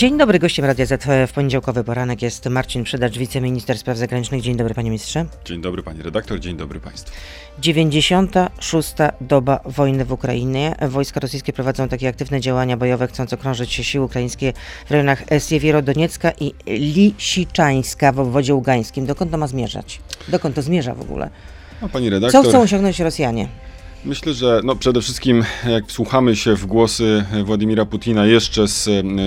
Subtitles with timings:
[0.00, 4.40] Dzień dobry, gościem Radia Z w poniedziałkowy poranek jest Marcin Przydacz, wiceminister spraw zagranicznych.
[4.40, 5.26] Dzień dobry, panie ministrze.
[5.44, 7.12] Dzień dobry, pani redaktor, dzień dobry państwu.
[7.58, 8.94] 96.
[9.20, 10.74] doba wojny w Ukrainie.
[10.88, 14.52] Wojska rosyjskie prowadzą takie aktywne działania bojowe, chcąc okrążyć siły ukraińskie
[14.86, 19.06] w rejonach Siewierodoniecka i Lisiczańska w obwodzie ługańskim.
[19.06, 20.00] Dokąd to ma zmierzać?
[20.28, 21.30] Dokąd to zmierza w ogóle?
[21.82, 23.48] No, pani redaktor, Co chcą osiągnąć Rosjanie?
[24.04, 28.84] Myślę, że no przede wszystkim jak wsłuchamy się w głosy Władimira Putina jeszcze z,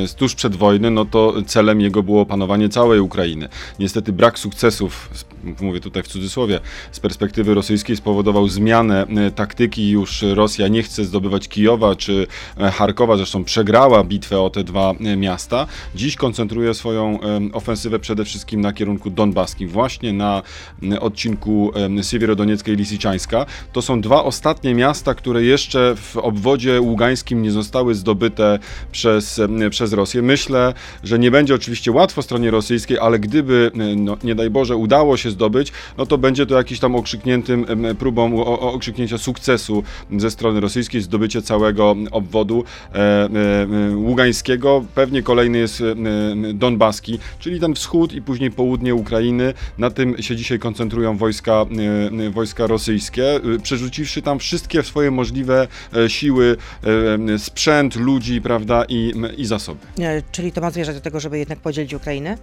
[0.09, 3.49] z tuż przed wojny, no to celem jego było opanowanie całej Ukrainy.
[3.79, 5.09] Niestety brak sukcesów,
[5.61, 6.59] mówię tutaj w cudzysłowie,
[6.91, 9.89] z perspektywy rosyjskiej spowodował zmianę e, taktyki.
[9.89, 14.91] Już Rosja nie chce zdobywać Kijowa czy e, Charkowa, zresztą przegrała bitwę o te dwa
[14.91, 15.67] e, miasta.
[15.95, 17.19] Dziś koncentruje swoją
[17.53, 20.41] ofensywę przede wszystkim na kierunku donbaskim, właśnie na
[20.99, 21.71] odcinku
[22.01, 23.45] Siewierodoniecka i Lisiczańska.
[23.73, 28.59] To są dwa ostatnie miasta, które jeszcze w obwodzie ługańskim nie zostały zdobyte
[28.91, 30.21] przez, przez Rosję.
[30.21, 35.17] Myślę, że nie będzie oczywiście łatwo stronie rosyjskiej, ale gdyby, no, nie daj Boże, udało
[35.17, 37.65] się zdobyć, no to będzie to jakiś tam okrzykniętym
[37.99, 39.83] próbą okrzyknięcia sukcesu
[40.17, 43.29] ze strony rosyjskiej, zdobycie całego obwodu e, e,
[43.95, 44.85] ługańskiego.
[44.95, 45.95] Pewnie kolejny jest e,
[46.53, 49.53] Donbaski, czyli ten wschód i później południe Ukrainy.
[49.77, 51.65] Na tym się dzisiaj koncentrują wojska,
[52.25, 56.57] e, wojska rosyjskie, przerzuciwszy tam wszystkie swoje możliwe e, siły,
[57.33, 59.79] e, sprzęt, ludzi, prawda, i, i zasoby.
[59.99, 62.37] E, czyli to ma zmierzać do tego, żeby jednak podzielić Ukrainę?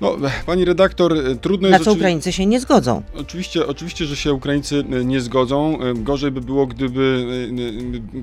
[0.00, 1.84] No, pani redaktor, trudno Na jest...
[1.84, 3.02] co Ukraińcy się nie zgodzą?
[3.16, 5.78] Oczywiście, oczywiście, że się Ukraińcy nie zgodzą.
[5.94, 7.26] Gorzej by było, gdyby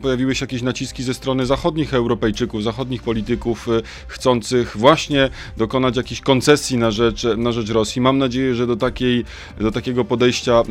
[0.01, 3.67] pojawiły się jakieś naciski ze strony zachodnich Europejczyków, zachodnich polityków
[4.07, 8.01] chcących właśnie dokonać jakichś koncesji na rzecz, na rzecz Rosji.
[8.01, 9.25] Mam nadzieję, że do, takiej,
[9.59, 10.63] do takiego podejścia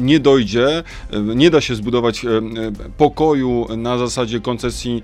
[0.00, 0.82] nie dojdzie.
[1.36, 2.26] Nie da się zbudować
[2.96, 5.02] pokoju na zasadzie koncesji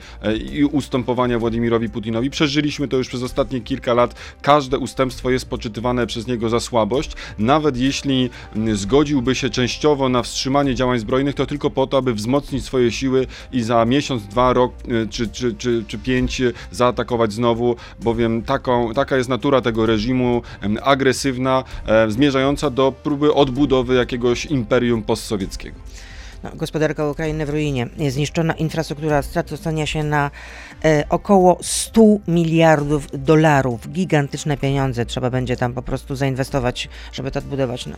[0.52, 2.30] i ustępowania Władimirowi Putinowi.
[2.30, 4.14] Przeżyliśmy to już przez ostatnie kilka lat.
[4.42, 8.30] Każde ustępstwo przestępstwo jest poczytywane przez niego za słabość, nawet jeśli
[8.72, 13.26] zgodziłby się częściowo na wstrzymanie działań zbrojnych, to tylko po to, aby wzmocnić swoje siły
[13.52, 18.94] i za miesiąc, dwa, rok y, czy, czy, czy, czy pięć zaatakować znowu, bowiem taką,
[18.94, 20.42] taka jest natura tego reżimu,
[20.82, 25.76] agresywna, e, zmierzająca do próby odbudowy jakiegoś imperium postsowieckiego.
[26.44, 27.88] No, gospodarka Ukrainy w ruinie.
[28.08, 30.30] Zniszczona infrastruktura, straty ocenia się na
[30.84, 33.92] e, około 100 miliardów dolarów.
[33.92, 37.86] Gigantyczne pieniądze trzeba będzie tam po prostu zainwestować, żeby to odbudować.
[37.86, 37.96] No.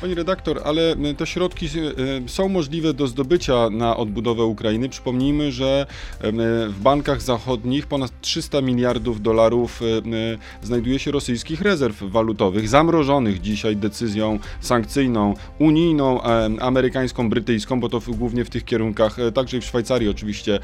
[0.00, 4.88] Pani redaktor, ale te środki e, są możliwe do zdobycia na odbudowę Ukrainy.
[4.88, 5.86] Przypomnijmy, że
[6.68, 9.80] w bankach zachodnich ponad 300 miliardów dolarów
[10.62, 16.22] znajduje się rosyjskich rezerw walutowych, zamrożonych dzisiaj decyzją sankcyjną unijną,
[16.60, 20.58] amerykańską, brytyjską, bo to głównie w tych kierunkach, także i w Szwajcarii oczywiście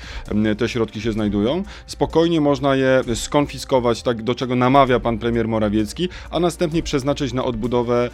[0.58, 1.62] te środki się znajdują.
[1.86, 7.44] Spokojnie można je skonfiskować, tak do czego namawia pan premier Morawiecki, a następnie przeznaczyć na
[7.44, 8.10] odbudowę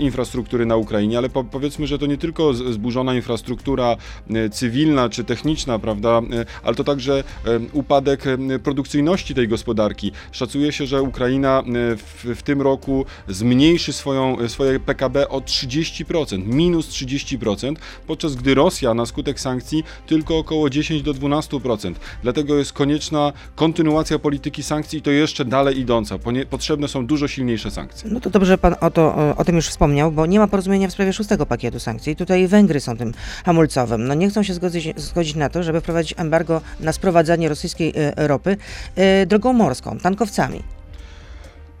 [0.00, 3.96] infrastruktury infrastruktury na Ukrainie, ale po, powiedzmy, że to nie tylko zburzona infrastruktura
[4.30, 8.24] e, cywilna czy techniczna, prawda, e, ale to także e, upadek
[8.62, 10.12] produkcyjności tej gospodarki.
[10.32, 11.62] Szacuje się, że Ukraina
[11.96, 17.76] w, w tym roku zmniejszy swoją, swoje PKB o 30%, minus 30%,
[18.06, 21.94] podczas gdy Rosja na skutek sankcji tylko około 10 do 12%.
[22.22, 26.18] Dlatego jest konieczna kontynuacja polityki sankcji i to jeszcze dalej idąca.
[26.50, 28.10] Potrzebne są dużo silniejsze sankcje.
[28.10, 30.88] No to dobrze, że pan o, to, o tym już wspomniał, bo nie ma porozumienia
[30.88, 32.16] w sprawie szóstego pakietu sankcji.
[32.16, 33.12] Tutaj Węgry są tym
[33.44, 34.08] hamulcowym.
[34.08, 38.28] No nie chcą się zgodzić, zgodzić na to, żeby wprowadzić embargo na sprowadzanie rosyjskiej e,
[38.28, 38.56] ropy
[38.96, 40.62] e, drogą morską, tankowcami.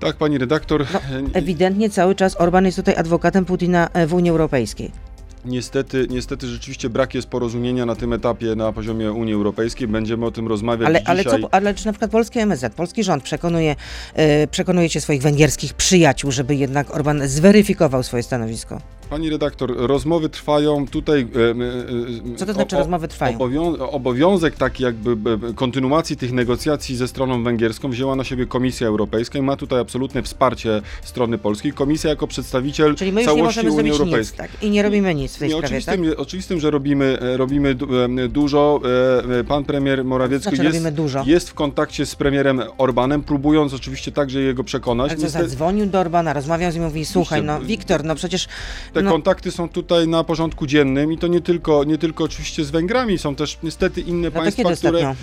[0.00, 0.86] Tak, pani redaktor.
[0.92, 1.00] No,
[1.32, 5.07] ewidentnie cały czas Orban jest tutaj adwokatem Putina e, w Unii Europejskiej.
[5.44, 9.88] Niestety, niestety rzeczywiście brak jest porozumienia na tym etapie na poziomie Unii Europejskiej.
[9.88, 11.18] Będziemy o tym rozmawiać ale, dzisiaj.
[11.18, 13.76] Ale, co, ale czy na przykład polski MSZ, polski rząd przekonuje,
[14.16, 18.80] yy, przekonujecie swoich węgierskich przyjaciół, żeby jednak Orban zweryfikował swoje stanowisko?
[19.10, 21.20] Pani redaktor, rozmowy trwają tutaj.
[21.20, 23.34] E, e, Co to znaczy o, rozmowy trwają?
[23.34, 25.16] Obowią obowiązek taki jakby
[25.54, 30.22] kontynuacji tych negocjacji ze stroną węgierską wzięła na siebie Komisja Europejska i ma tutaj absolutne
[30.22, 31.72] wsparcie strony polskiej.
[31.72, 34.46] Komisja jako przedstawiciel Czyli my już całości nie Unii Europejskiej.
[34.46, 34.62] Nic, tak?
[34.62, 36.18] I nie robimy nic w tej nie, sprawie, oczywistym, tak?
[36.18, 37.74] oczywistym, że robimy, e, robimy
[38.28, 38.80] dużo.
[39.48, 44.64] Pan premier Morawiecki znaczy, jest, jest w kontakcie z premierem Orbanem, próbując oczywiście także jego
[44.64, 45.10] przekonać.
[45.10, 48.48] Ale co, zadzwonił do Orbana, rozmawiał z nim, mówi, słuchaj, no Wiktor, no przecież...
[48.98, 52.64] Te no, kontakty są tutaj na porządku dziennym i to nie tylko, nie tylko oczywiście
[52.64, 55.14] z Węgrami, są też niestety inne no państwa, które...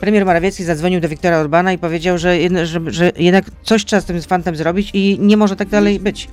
[0.00, 2.36] Premier Morawiecki zadzwonił do Wiktora Orbana i powiedział, że,
[2.66, 6.28] że, że jednak coś trzeba z tym fantem zrobić i nie może tak dalej być.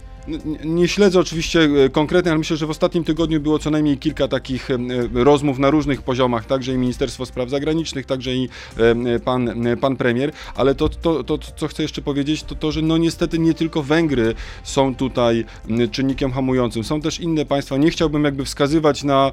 [0.66, 4.28] Nie, śledzę oczywiście e, konkretnie, ale myślę, że w ostatnim tygodniu było co najmniej kilka
[4.28, 4.78] takich e,
[5.14, 9.50] rozmów na różnych poziomach, także i Ministerstwo Spraw Zagranicznych, także i e, pan,
[9.82, 13.40] pan premier, ale to, to, to, co chcę jeszcze powiedzieć, to to, że no niestety
[13.40, 15.46] nie tylko Węgry są tutaj
[15.92, 19.32] czynnikiem hamującym, są też inne państwa, nie chciałbym jakby wskazywać na,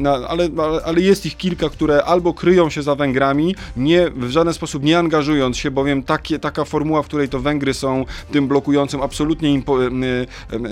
[0.00, 0.48] na ale,
[0.84, 4.98] ale jest ich kilka, które albo kryją się za Węgrami, nie, w żaden sposób nie
[4.98, 9.62] angażując się, bowiem takie, taka formuła, w której to Węgry są tym blokującym, absolutnie im
[9.62, 9.78] po,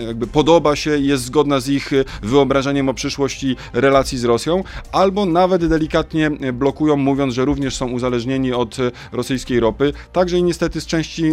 [0.07, 1.91] jakby podoba się i jest zgodna z ich
[2.23, 8.53] wyobrażeniem o przyszłości relacji z Rosją, albo nawet delikatnie blokują, mówiąc, że również są uzależnieni
[8.53, 8.77] od
[9.13, 11.33] rosyjskiej ropy, także i niestety z części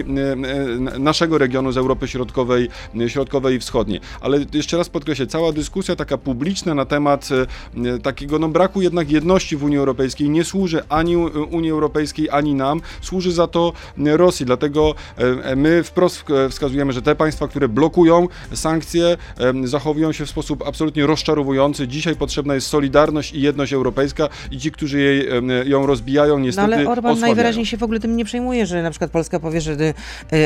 [0.99, 2.69] naszego regionu, z Europy Środkowej,
[3.07, 3.99] Środkowej i Wschodniej.
[4.21, 7.29] Ale jeszcze raz podkreślę, cała dyskusja taka publiczna na temat
[8.03, 11.17] takiego no, braku jednak jedności w Unii Europejskiej nie służy ani
[11.51, 14.45] Unii Europejskiej, ani nam, służy za to Rosji.
[14.45, 14.95] Dlatego
[15.55, 18.10] my wprost wskazujemy, że te państwa, które blokują
[18.53, 19.17] sankcje,
[19.63, 21.87] zachowują się w sposób absolutnie rozczarowujący.
[21.87, 25.27] Dzisiaj potrzebna jest solidarność i jedność europejska i ci, którzy jej,
[25.65, 27.21] ją rozbijają, niestety No ale Orban osłabiają.
[27.21, 29.93] najwyraźniej się w ogóle tym nie przejmuje, że na przykład Polska powie, że y,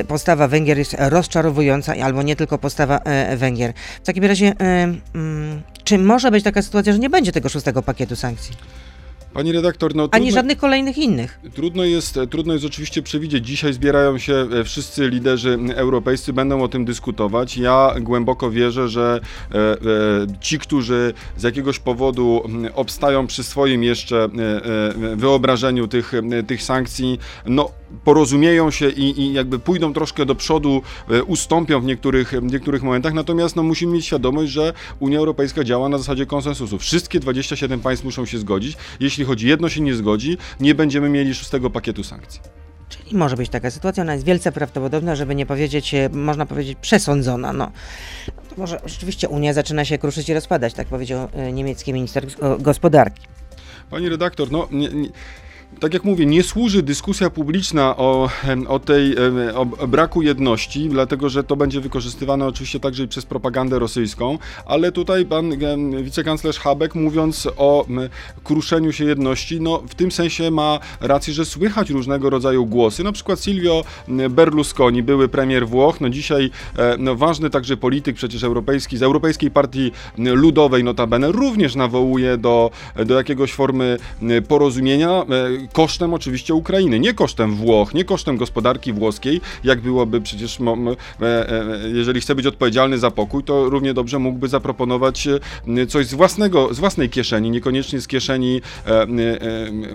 [0.07, 3.73] postawa Węgier jest rozczarowująca, albo nie tylko postawa e, Węgier.
[4.03, 5.01] W takim razie, mm,
[5.83, 8.55] czy może być taka sytuacja, że nie będzie tego szóstego pakietu sankcji?
[9.35, 11.39] Pani redaktor, no Ani trudno, żadnych kolejnych innych.
[11.55, 13.47] trudno, jest, trudno jest oczywiście przewidzieć.
[13.47, 17.57] Dzisiaj zbierają się e, wszyscy liderzy europejscy, będą o tym dyskutować.
[17.57, 19.19] Ja głęboko wierzę, że
[19.51, 19.77] e, e,
[20.41, 22.41] ci, którzy z jakiegoś powodu
[22.75, 24.27] obstają przy swoim jeszcze e,
[25.11, 26.11] e, wyobrażeniu tych,
[26.47, 27.71] tych sankcji, no
[28.03, 32.83] porozumieją się i, i jakby pójdą troszkę do przodu, e, ustąpią w niektórych, w niektórych
[32.83, 36.77] momentach, natomiast no, musimy mieć świadomość, że Unia Europejska działa na zasadzie konsensusu.
[36.77, 38.77] Wszystkie 27 państw muszą się zgodzić.
[38.99, 42.41] Jeśli choć jedno się nie zgodzi, nie będziemy mieli szóstego pakietu sankcji.
[42.89, 46.77] Czyli może być taka sytuacja, ona jest wielce prawdopodobna, żeby nie powiedzieć, e, można powiedzieć,
[46.81, 47.53] przesądzona.
[47.53, 47.71] No.
[48.49, 52.25] To może rzeczywiście Unia zaczyna się kruszyć i rozpadać, tak powiedział e, niemiecki minister
[52.59, 53.27] gospodarki.
[53.89, 55.09] Pani redaktor, no nie, nie,
[55.79, 58.29] tak jak mówię, nie służy dyskusja publiczna o,
[58.67, 59.15] o tej
[59.55, 64.91] o braku jedności, dlatego że to będzie wykorzystywane oczywiście także i przez propagandę rosyjską, ale
[64.91, 65.51] tutaj pan
[66.03, 67.85] wicekanclerz Habek mówiąc o
[68.43, 73.11] kruszeniu się jedności, no w tym sensie ma rację, że słychać różnego rodzaju głosy, na
[73.11, 73.83] przykład Silvio
[74.29, 79.51] Berlusconi, były premier Włoch, no dzisiaj e, no, ważny także polityk przecież europejski, z Europejskiej
[79.51, 82.71] Partii Ludowej notabene, również nawołuje do,
[83.05, 83.97] do jakiegoś formy
[84.47, 85.25] porozumienia, e,
[85.73, 90.59] kosztem oczywiście Ukrainy, nie kosztem Włoch, nie kosztem gospodarki włoskiej, jak byłoby przecież,
[91.21, 96.05] e, e, jeżeli chce być odpowiedzialny za pokój, to równie dobrze mógłby zaproponować e, coś
[96.05, 98.61] z własnego, z własnej kieszeni, niekoniecznie z kieszeni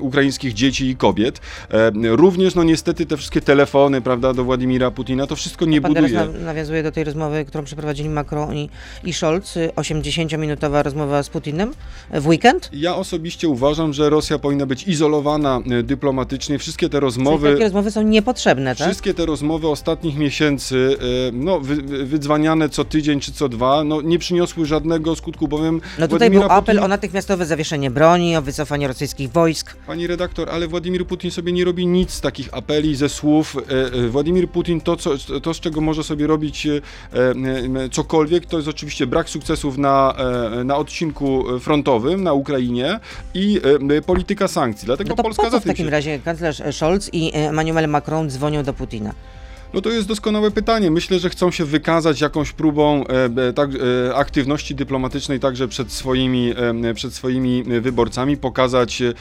[0.00, 1.40] ukraińskich dzieci i kobiet.
[2.02, 6.10] Również, no niestety, te wszystkie telefony, prawda, do Władimira Putina, to wszystko nie Pan teraz
[6.10, 6.38] buduje.
[6.38, 8.70] na, nawiązuje do tej rozmowy, którą przeprowadzili Macron i,
[9.04, 11.72] i Scholz, y, 80-minutowa rozmowa z Putinem
[12.10, 12.70] w weekend.
[12.72, 16.58] Ja osobiście uważam, że Rosja powinna być izolowana e, dyplomatycznie.
[16.58, 17.52] Wszystkie te Czyli rozmowy.
[17.52, 18.86] takie rozmowy są niepotrzebne, tak?
[18.88, 23.84] Wszystkie te rozmowy ostatnich miesięcy, e, no, wy, wy- wydzwaniane co tydzień czy co dwa,
[23.84, 27.90] no, nie przyniosły żadnego skutku, bowiem No tutaj Władimira był apel Putin- o natychmiastowe zawieszenie
[27.90, 29.76] broni, o wycofanie rosyjskich wojsk.
[29.86, 33.56] Pani redaktor, ale Władimir Putin sobie nie robi nic z takich apeli, ze słów.
[34.04, 35.10] E, Władimir Putin to, co,
[35.42, 36.66] to z czego może sobie robić
[37.92, 40.14] cokolwiek, to jest oczywiście brak sukcesów na,
[40.64, 43.00] na odcinku frontowym na Ukrainie
[43.34, 43.60] i
[44.06, 44.86] polityka sankcji.
[44.86, 48.72] Dlatego No to Polska za w takim razie kanclerz Scholz i Emmanuel Macron dzwonią do
[48.72, 49.12] Putina?
[49.74, 50.90] No to jest doskonałe pytanie.
[50.90, 53.70] Myślę, że chcą się wykazać jakąś próbą e, e, tak,
[54.08, 56.52] e, aktywności dyplomatycznej także przed swoimi,
[56.84, 59.14] e, przed swoimi wyborcami, pokazać, e,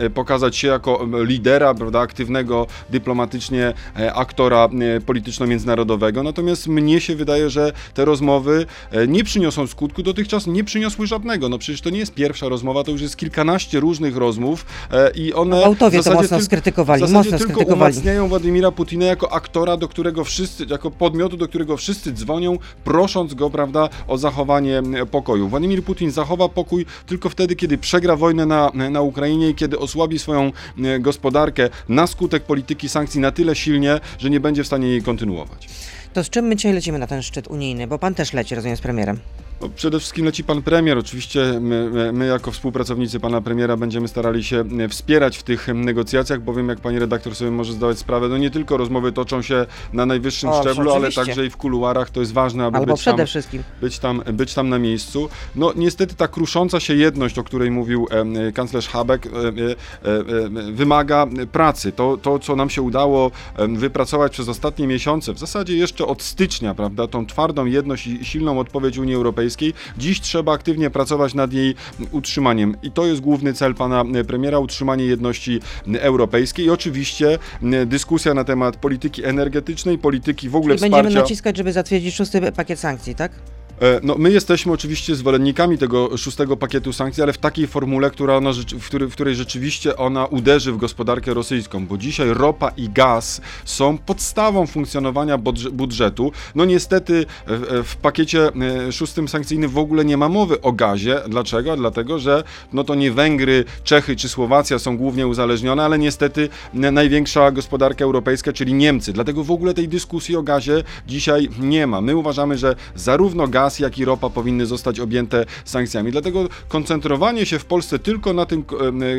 [0.00, 3.74] e, pokazać się jako lidera, prawda, aktywnego dyplomatycznie
[4.14, 4.68] aktora
[5.06, 6.22] polityczno-międzynarodowego.
[6.22, 8.66] Natomiast mnie się wydaje, że te rozmowy
[9.08, 10.02] nie przyniosą skutku.
[10.02, 11.48] Dotychczas nie przyniosły żadnego.
[11.48, 14.66] No przecież to nie jest pierwsza rozmowa, to już jest kilkanaście różnych rozmów
[15.14, 17.94] i one Bałtowie w to mocno skrytykowali, mocno tylko skrytykowali.
[17.94, 23.34] umacniają Władimira Putina jako aktora, do którego wszyscy, jako podmiotu, do którego wszyscy dzwonią, prosząc
[23.34, 25.48] go, prawda, o zachowanie pokoju.
[25.48, 30.18] Władimir Putin zachowa pokój tylko wtedy, kiedy przegra wojnę na, na Ukrainie i kiedy osłabi
[30.18, 30.52] swoją
[31.00, 35.68] gospodarkę na skutek polityki sankcji na tyle silnie, że nie będzie w stanie jej kontynuować.
[36.12, 37.86] To z czym my dzisiaj lecimy na ten szczyt unijny?
[37.86, 39.18] Bo pan też leci, rozumiem, z premierem.
[39.60, 40.98] No, przede wszystkim leci pan premier.
[40.98, 46.40] Oczywiście my, my, jako współpracownicy pana premiera będziemy starali się e, wspierać w tych negocjacjach,
[46.40, 50.06] bowiem jak pani redaktor sobie może zdawać sprawę, no nie tylko rozmowy toczą się na
[50.06, 52.10] najwyższym O, szczeblu, ale także i w kuluarach.
[52.10, 53.62] To jest ważne, aby Albo być tam przede wszystkim.
[53.80, 55.28] być tam, być tam na miejscu.
[55.56, 58.06] No niestety ta krusząca się jedność, o której mówił
[58.48, 61.92] e, kanclerz Habeck, e, e, e, wymaga pracy.
[61.92, 63.30] To, to, co nam się udało
[63.68, 68.58] wypracować przez ostatnie miesiące, w zasadzie jeszcze od stycznia, prawda, tą twardą jedność i silną
[68.58, 69.49] odpowiedź Unii Europejskiej,
[69.98, 71.74] dziś trzeba aktywnie pracować nad jej
[72.10, 72.76] utrzymaniem.
[72.82, 75.60] I to jest główny cel pana e, premiera, utrzymanie jedności
[76.00, 76.66] europejskiej.
[76.66, 77.38] I oczywiście
[77.86, 81.20] dyskusja na temat polityki energetycznej, polityki w ogóle I będziemy wsparcia...
[81.20, 83.32] naciskać, żeby zatwierdzić szósty pakiet sankcji, tak?
[83.80, 88.36] E, No, my jesteśmy oczywiście zwolennikami tego szóstego pakietu sankcji, ale w takiej formule, która
[88.36, 92.88] ona, w, której, w której rzeczywiście ona uderzy w gospodarkę rosyjską, bo dzisiaj ropa i
[92.88, 96.32] gaz są podstawą funkcjonowania budż- budżetu.
[96.54, 98.48] No niestety w, w pakiecie
[98.88, 101.20] e, szóstym sankcyjnym w ogóle nie ma mowy o gazie.
[101.28, 101.76] Dlaczego?
[101.76, 107.50] Dlatego, że no to nie Węgry, Czechy czy Słowacja są głównie uzależnione, ale niestety największa
[107.50, 109.12] gospodarka europejska, czyli Niemcy.
[109.12, 112.00] Dlatego w ogóle tej dyskusji o gazie dzisiaj nie ma.
[112.00, 116.12] My uważamy, że zarówno gaz, jak i ropa powinny zostać objęte sankcjami.
[116.12, 118.64] Dlatego koncentrowanie się w Polsce tylko na tym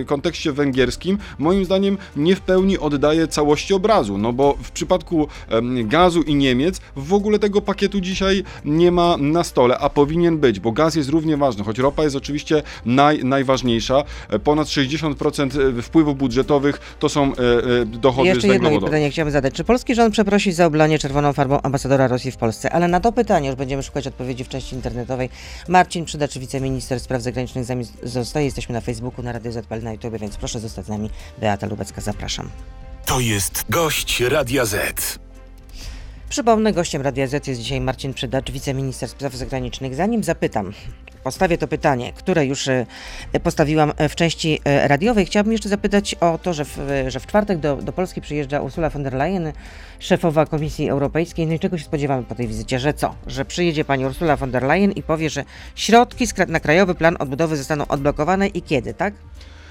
[0.02, 4.18] e, kontekście węgierskim, moim zdaniem nie w pełni oddaje całości obrazu.
[4.18, 5.28] No bo w przypadku
[5.84, 10.60] gazu i Niemiec w ogóle tego pakietu dzisiaj nie ma na stole, a powinien być,
[10.60, 14.04] bo gaz jest równie ważny, choć ropa jest oczywiście naj, najważniejsza.
[14.30, 17.38] E, Ponad 60% wpływów budżetowych to są e,
[17.82, 19.54] e, dochody Jeszcze z jedno pytanie chciałbym zadać.
[19.54, 22.72] Czy polski rząd przeprosi za oblanie czerwoną farbą ambasadora Rosji w Polsce?
[22.72, 25.30] Ale na to pytanie już będziemy szukać odpowiedzi w części internetowej.
[25.68, 28.46] Marcin Przydacz, wiceminister spraw zagranicznych, z nami zostaje.
[28.46, 31.10] Jesteśmy na Facebooku, na Radio ZPL, na YouTube, więc proszę zostać z nami.
[31.38, 32.50] Beata Lubecka, zapraszam.
[33.06, 35.20] To jest gość Radia Z.
[36.30, 39.96] Przypomnę, gościem Radia Z jest dzisiaj Marcin Przydacz, wiceminister spraw zagranicznych.
[39.96, 40.74] Zanim zapytam,
[41.24, 42.86] postawię to pytanie, które już e,
[43.44, 47.28] postawiłam e, w części e, radiowej, chciałabym jeszcze zapytać o to, że w, że w
[47.28, 49.52] czwartek do, do Polski przyjeżdża Ursula von der Leyen,
[50.00, 51.48] szefowa Komisji Europejskiej.
[51.48, 52.80] No i czego się spodziewamy po tej wizycie?
[52.80, 53.16] Że co?
[53.28, 55.44] Że przyjedzie pani Ursula von der Leyen i powie, że
[55.76, 59.14] środki na Krajowy Plan Odbudowy zostaną odblokowane i kiedy, tak?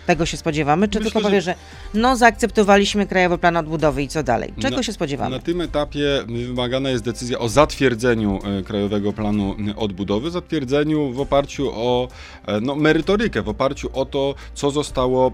[0.06, 0.88] Tego się spodziewamy?
[0.88, 1.54] Czy Myślę, tylko że- powie, że
[1.94, 4.52] no zaakceptowaliśmy Krajowy Plan Odbudowy i co dalej?
[4.58, 5.36] Czego Na- się spodziewamy?
[5.36, 11.70] Na tym etapie wymagana jest decyzja o zatwierdzeniu e, Krajowego Planu Odbudowy, zatwierdzeniu w oparciu
[11.74, 12.08] o
[12.46, 15.32] e, no, merytorykę, w oparciu o to, co zostało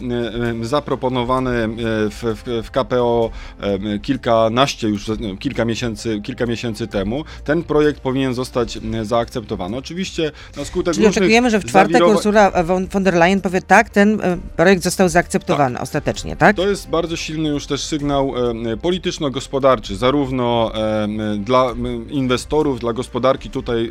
[0.63, 1.69] zaproponowane e,
[2.11, 3.31] w, w, w KPO
[4.03, 7.25] kilkanaście już, no, kilka miesięcy, kilka miesięcy temu.
[7.45, 9.77] Ten projekt powinien zostać zaakceptowany.
[9.77, 13.63] Oczywiście na skutek Czyli różnych oczekujemy, że w czwartek zawirowań- Ursula von, der Leyen powie
[13.63, 14.21] tak, ten
[14.57, 16.57] projekt został zaakceptowany ostatecznie, tak?
[16.57, 18.35] To jest bardzo silny już też sygnał
[18.73, 21.09] e, polityczno-gospodarczy, zarówno e,
[21.39, 21.75] dla
[22.11, 23.91] inwestorów, dla gospodarki tutaj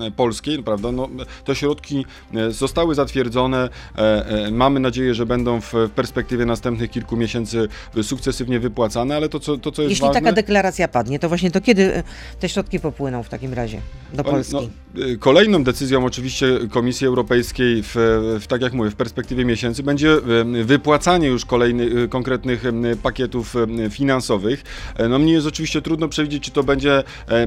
[0.00, 0.92] e, e, polskiej, prawda?
[0.92, 1.08] No,
[1.44, 3.68] te środki e, zostały zatwierdzone.
[3.98, 7.68] E, e, mamy nadzieję, że będą w perspektywie następnych kilku miesięcy
[8.02, 10.20] sukcesywnie wypłacane, ale to, co, to, co jest Jeśli ważne...
[10.20, 12.02] taka deklaracja padnie, to właśnie to kiedy e,
[12.40, 13.80] te środki popłyną w takim razie
[14.12, 14.54] do Polski?
[14.94, 17.94] No, kolejną decyzją oczywiście Komisji Europejskiej, w,
[18.40, 20.16] w, tak jak mówię, w perspektywie miesięcy będzie
[20.64, 22.62] wypłacanie już kolejnych y, konkretnych
[23.02, 23.54] pakietów
[23.90, 24.62] finansowych.
[24.96, 27.02] E, No mnie jest oczywiście trudno przewidzieć, czy to będzie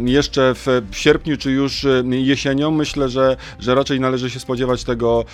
[0.05, 2.71] jeszcze w sierpniu, czy już jesienią.
[2.71, 5.25] Myślę, że, że raczej należy się spodziewać tego,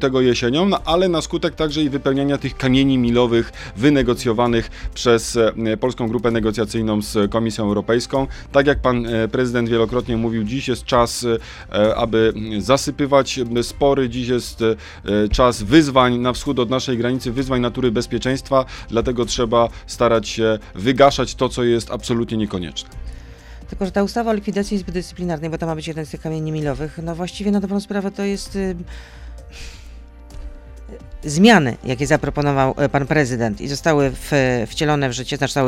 [0.00, 5.38] tego jesienią, no, ale na skutek także i wypełniania tych kamieni milowych wynegocjowanych przez
[5.80, 8.26] Polską Grupę Negocjacyjną z Komisją Europejską.
[8.52, 11.26] Tak jak pan e, prezydent wielokrotnie mówił, dziś jest czas,
[11.72, 14.64] e, aby zasypywać spory, dziś jest
[15.32, 21.34] czas wyzwań na wschód od naszej granicy, wyzwań natury bezpieczeństwa, dlatego trzeba starać się wygaszać
[21.34, 22.90] to, co jest absolutnie niekonieczne.
[23.68, 26.20] Tylko, że ta ustawa o likwidacji Izby Dyscyplinarnej, bo to ma być jeden z tych
[26.20, 28.58] kamieni milowych, no właściwie na dobrą sprawę to jest...
[31.24, 34.30] Zmiany, jakie zaproponował e, pan prezydent i zostały w,
[34.66, 35.60] wcielone w życie, znaczy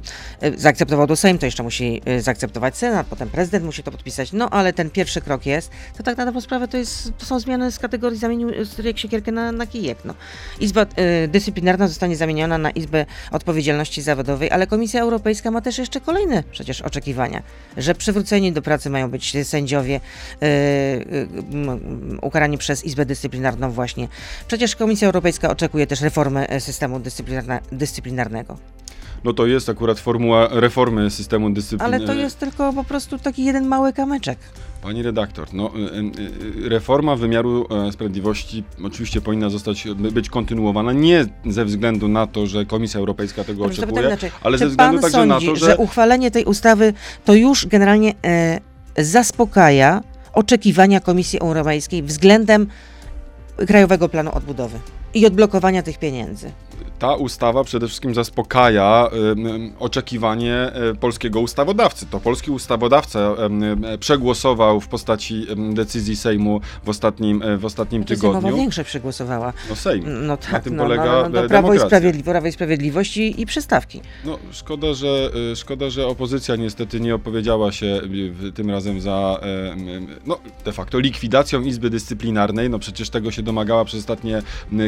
[0.56, 4.50] zaakceptował to Sejm, to jeszcze musi e, zaakceptować Senat, potem prezydent musi to podpisać, no
[4.50, 7.72] ale ten pierwszy krok jest, to tak na dobrą sprawę to, jest, to są zmiany
[7.72, 8.50] z kategorii zamienił
[8.84, 9.98] jak siekierkę na, na kijek.
[10.04, 10.14] No.
[10.60, 16.00] Izba e, dyscyplinarna zostanie zamieniona na Izbę Odpowiedzialności Zawodowej, ale Komisja Europejska ma też jeszcze
[16.00, 17.42] kolejne przecież oczekiwania,
[17.76, 20.00] że przywróceni do pracy mają być sędziowie
[22.22, 24.08] ukarani przez Izbę Dyscyplinarną właśnie.
[24.48, 28.56] Przecież Komisja Europejska oczekuje też reformy e, systemu dyscyplinarna, dyscyplinarnego.
[29.24, 31.96] No to jest akurat formuła reformy systemu dyscypliny.
[31.96, 34.38] Ale to jest tylko po prostu taki jeden mały kamyczek.
[34.82, 40.92] Pani redaktor, no, y, y, reforma wymiaru e, sprawiedliwości oczywiście powinna zostać, by- być kontynuowana
[40.92, 44.30] nie ze względu na to, że Komisja Europejska tego Dobrze, oczekuje, inaczej.
[44.42, 45.66] ale ze względu także sądzi, na to, że...
[45.66, 46.92] że uchwalenie tej ustawy
[47.24, 48.60] to już generalnie e,
[48.98, 50.02] zaspokaja
[50.32, 52.66] oczekiwania Komisji Europejskiej względem
[53.66, 54.78] Krajowego Planu Odbudowy
[55.14, 56.52] i odblokowania tych pieniędzy.
[56.98, 59.10] Ta ustawa przede wszystkim zaspokaja
[59.78, 62.06] oczekiwanie e, polskiego ustawodawcy.
[62.10, 63.34] To polski ustawodawca
[64.00, 68.56] przegłosował w postaci decyzji Sejmu w ostatnim, e, w ostatnim tygodniu.
[68.56, 69.52] większość przegłosowała.
[69.68, 70.26] No Sejm.
[70.26, 73.40] No tak, tym no, polega, no, no, e, no, Prawo, i Prawo i Sprawiedliwość i,
[73.40, 74.00] i przystawki.
[74.24, 78.00] No, szkoda, że, y, szkoda, że opozycja niestety nie opowiedziała się
[78.54, 79.40] tym razem za
[80.26, 82.70] no, de facto likwidacją Izby Dyscyplinarnej.
[82.70, 84.42] No przecież tego się domagała przez ostatnie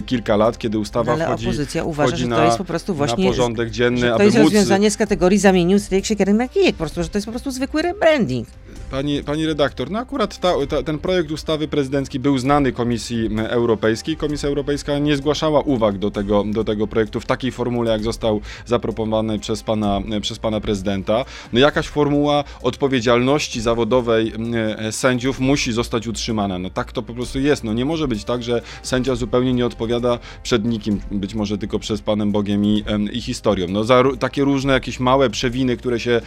[0.07, 2.95] kilka lat, kiedy ustawa Ale wchodzi, opozycja uważa, wchodzi że na, to jest po prostu
[2.95, 4.45] właśnie na porządek dzienny, że to jest móc...
[4.45, 7.51] rozwiązanie z kategorii zamienił stryk siekierem na kijek, po prostu, że to jest po prostu
[7.51, 8.49] zwykły rebranding.
[8.91, 14.17] Pani, pani redaktor, no akurat ta, ta, ten projekt ustawy prezydencki był znany Komisji Europejskiej.
[14.17, 18.41] Komisja Europejska nie zgłaszała uwag do tego, do tego projektu w takiej formule, jak został
[18.67, 21.25] zaproponowany przez pana, przez pana prezydenta.
[21.53, 24.33] No jakaś formuła odpowiedzialności zawodowej
[24.79, 26.59] e, sędziów musi zostać utrzymana.
[26.59, 27.65] No tak to po prostu jest.
[27.65, 31.68] No nie może być tak, że sędzia zupełnie nie odpowiada przed nikim, być może tylko
[31.79, 33.67] przez Panem Bogiem i, i historią.
[33.69, 36.21] No za takie różne jakieś małe przewiny, które się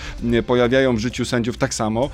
[0.48, 2.10] pojawiają w życiu sędziów, tak samo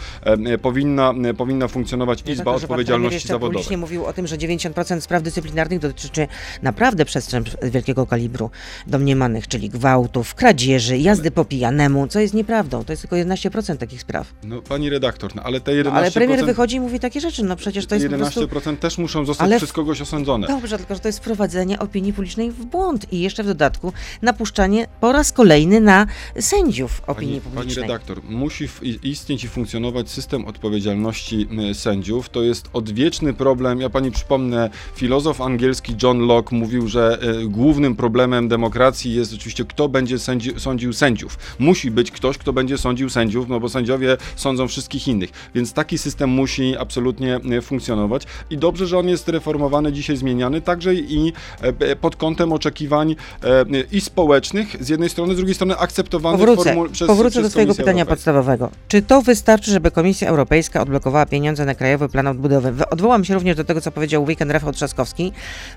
[0.62, 3.54] powinna, powinna funkcjonować Izba premier Odpowiedzialności Zawodowej.
[3.54, 6.28] publicznie mówił o tym, że 90% spraw dyscyplinarnych dotyczy
[6.62, 8.50] naprawdę przestępstw wielkiego kalibru
[8.88, 12.84] domniemanych, czyli gwałtów, kradzieży, jazdy po pijanemu, co jest nieprawdą.
[12.84, 14.34] To jest tylko 11% takich spraw.
[14.44, 17.44] No pani redaktor, no ale te 11%, No, ale premier wychodzi i mówi takie rzeczy,
[17.44, 18.42] no przecież to jest po prostu...
[18.42, 20.48] 11% też muszą zostać Ale przez kogoś osądzone.
[20.48, 24.88] Dobrze, tylko że to jest wprowadzenie opinii publicznej w błąd i jeszcze w dodatku napuszczanie
[25.02, 26.08] po raz kolejny na
[26.40, 27.82] sędziów opinii Pani, pani publicznej.
[27.88, 32.30] redaktor, musi i- istnieć i funkcjonować system odpowiedzialności sędziów.
[32.30, 33.82] To jest odwieczny problem.
[33.82, 39.66] Ja pani przypomnę, filozof angielski John Locke mówił, że y, głównym problemem demokracji jest oczywiście,
[39.66, 41.38] kto będzie sędzi, sądził sędziów.
[41.60, 45.30] Musi być ktoś, kto będzie sądził sędziów, no bo sędziowie sądzą wszystkich innych.
[45.56, 48.24] Więc taki system musi absolutnie funkcjonować.
[48.50, 53.07] I dobrze, że on jest reformowany, dzisiaj zmieniany, także i e, e, pod kątem oczekiwań
[53.44, 57.44] e, i społecznych z jednej strony, z drugiej strony akceptowanych Powrócę, formuł przez powrócę przez
[57.44, 58.70] do swojego Komisję pytania podstawowego.
[58.88, 62.74] Czy to wystarczy, żeby Komisja Europejska odblokowała pieniądze na Krajowy Plan Odbudowy?
[62.90, 65.32] Odwołam się również do tego, co powiedział weekend Rafał Trzaskowski,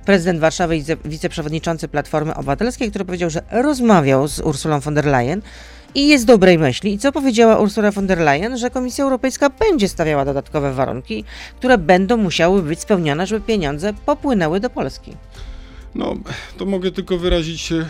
[0.05, 5.05] prezydent Warszawy i wice- wiceprzewodniczący Platformy Obywatelskiej, który powiedział, że rozmawiał z Ursulą von der
[5.07, 5.43] Leyen
[5.95, 6.95] i jest dobrej myśli.
[6.95, 8.59] I co powiedziała Ursula von der Leyen?
[8.59, 11.25] Że Komisja Europejska będzie stawiała dodatkowe warunki,
[11.59, 15.13] które będą musiały być spełnione, żeby pieniądze popłynęły do Polski.
[15.95, 16.15] No,
[16.59, 17.87] to mogę tylko wyrazić e,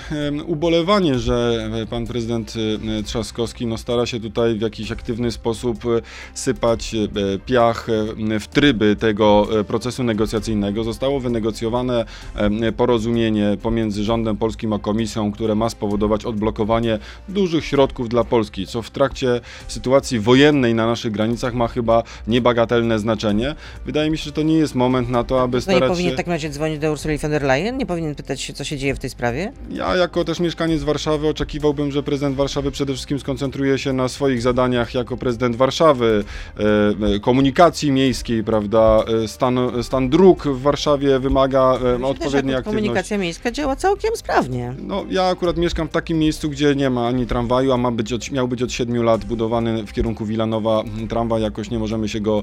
[0.46, 2.54] ubolewanie, że e, pan prezydent
[2.98, 5.78] e, Trzaskowski no, stara się tutaj w jakiś aktywny sposób
[6.34, 6.94] sypać
[7.46, 7.86] piach
[8.40, 10.84] w tryby tego procesu negocjacyjnego.
[10.84, 12.04] Zostało wynegocjowane
[12.76, 16.98] porozumienie pomiędzy rządem polskim a komisją, które ma spowodować odblokowanie
[17.28, 22.98] dużych środków dla Polski, co w trakcie sytuacji wojennej na naszych granicach ma chyba niebagatelne
[22.98, 23.54] znaczenie.
[23.86, 26.10] Wydaje mi się, że to nie jest moment na to, aby To nie starać powinien
[26.10, 26.14] się...
[26.14, 27.76] w takim razie dzwonić do Ursuli von der Leyen?
[27.76, 29.52] Nie powinien pytać się, co się dzieje w tej sprawie?
[29.70, 34.42] Ja jako też mieszkaniec Warszawy oczekiwałbym, że prezydent Warszawy przede wszystkim skoncentruje się na swoich
[34.42, 36.24] zadaniach jako prezydent Warszawy,
[36.56, 42.64] e, e, komunikacji miejskiej, prawda, e, stan, stan dróg w Warszawie wymaga Myślę, odpowiedniej aktywności.
[42.64, 44.74] komunikacja miejska działa całkiem sprawnie.
[44.78, 48.12] No, ja akurat mieszkam w takim miejscu, gdzie nie ma ani tramwaju, a ma być
[48.12, 52.20] od, miał być od 7 lat budowany w kierunku Wilanowa tramwaj, jakoś nie możemy się
[52.20, 52.42] go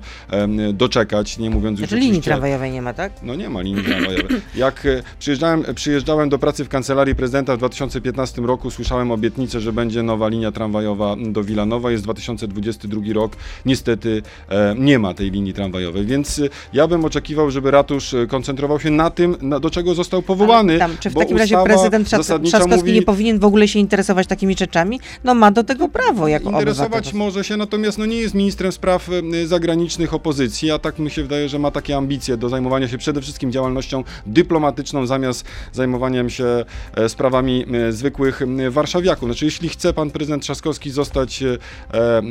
[0.73, 3.12] doczekać, nie mówiąc już Znaczy linii tramwajowej nie ma, tak?
[3.23, 4.41] no nie ma linii tramwajowej.
[4.55, 5.03] Jak e,
[5.38, 10.28] przyjeżdżałem, przyjeżdżałem do pracy w kancelarii prezydenta w 2015 roku, słyszałem obietnicę, że będzie nowa
[10.28, 11.91] linia tramwajowa do Wilanowa.
[11.91, 13.36] Jest 2022 rok.
[13.65, 18.28] Niestety e, nie ma tej linii tramwajowej, więc e, ja bym oczekiwał, żeby ratusz e,
[18.28, 20.80] koncentrował się na tym, na, do czego został powołany.
[20.80, 24.28] Tam, czy w bo takim razie prezydent Trzaskowski mówi, nie powinien w ogóle się interesować
[24.28, 25.00] takimi rzeczami?
[25.23, 27.19] No ma do tego prawo jako Interesować obywatel.
[27.19, 31.21] może się, natomiast no nie jest ministrem spraw e, zagranicznych opozycji, a tak mi się
[31.21, 35.26] wydaje, że ma takie ambicje do zajmowania się przede wszystkim działalnością dyplomatyczną zamiast
[35.73, 39.29] zajmowaniem się e, sprawami zwykłych warszawiaków.
[39.29, 41.57] Znaczy, jeśli chce pan prezydent Trzaskowski zostać, e,
[41.93, 42.21] e,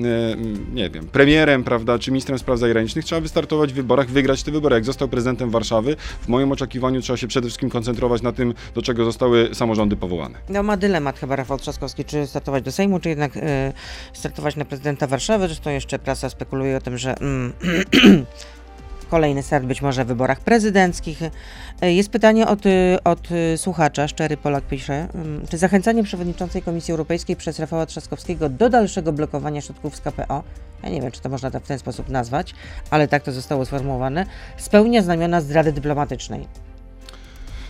[0.72, 4.74] nie wiem, premierem, prawda, czy ministrem spraw zagranicznych, trzeba wystartować w wyborach, wygrać te wybory.
[4.74, 8.82] Jak został prezydentem Warszawy, w moim oczekiwaniu trzeba się przede wszystkim koncentrować na tym, do
[8.82, 10.38] czego zostały samorządy powołane.
[10.48, 13.72] No ma dylemat chyba Rafał Trzaskowski, czy startować do Sejmu, czy jednak e,
[14.12, 15.46] startować na prezydenta Warszawy.
[15.46, 17.52] Zresztą jeszcze prasa spekuluje o tym, że mm,
[19.08, 21.18] kolejny start być może w wyborach prezydenckich.
[21.80, 26.92] E, Jest pytanie od, y, od słuchacza, Szczery Polak pisze, mm, czy zachęcanie przewodniczącej Komisji
[26.92, 30.42] Europejskiej przez Rafała Trzaskowskiego do dalszego blokowania środków z KPO,
[30.82, 32.54] ja nie wiem, czy to można w ten sposób nazwać,
[32.90, 36.65] ale tak to zostało sformułowane, spełnia znamiona zdrady dyplomatycznej.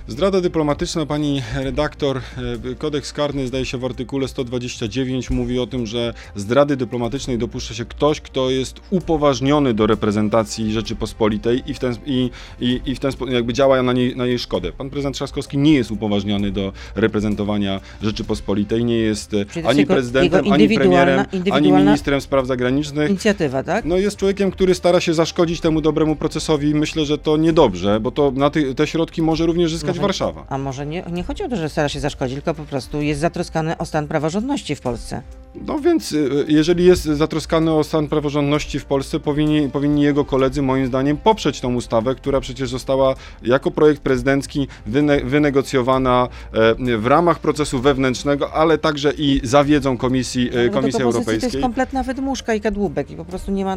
[0.09, 5.87] Zdrada dyplomatyczna, pani redaktor, e, kodeks karny zdaje się w artykule 129 mówi o tym,
[5.87, 11.97] że zdrady dyplomatycznej dopuszcza się ktoś, kto jest upoważniony do reprezentacji Rzeczypospolitej i w ten,
[12.07, 14.73] i, i, i w ten sposób jakby działa na, niej, na jej szkodę.
[14.73, 20.53] Pan prezydent Trzaskowski nie jest upoważniony do reprezentowania Rzeczypospolitej, nie jest e, Czyli ani prezydentem,
[20.53, 23.11] ani premierem, ani ministrem spraw zagranicznych.
[23.11, 23.85] Inicjatywa, tak?
[23.85, 28.01] No jest człowiekiem, który stara się zaszkodzić temu dobremu procesowi i myślę, że to niedobrze,
[28.01, 30.47] bo to na ty, te środki może również zyskać Może- Warszawa.
[30.49, 33.21] A może nie, nie chodzi o to, że stara się zaszkodzić, tylko po prostu jest
[33.21, 35.23] zatroskany o stan praworządności w Polsce.
[35.67, 40.63] No więc y, jeżeli jest zatroskany o stan praworządności w Polsce, powinni, powinni jego koledzy
[40.63, 47.07] moim zdaniem poprzeć tą ustawę, która przecież została jako projekt prezydencki wyne, wynegocjowana e, w
[47.07, 51.47] ramach procesu wewnętrznego, ale także i za wiedzą Komisji, e, do Komisji propozycji To Europejskiej.
[51.53, 53.77] jest kompletna wydmuszka i kadłubek i po prostu nie ma,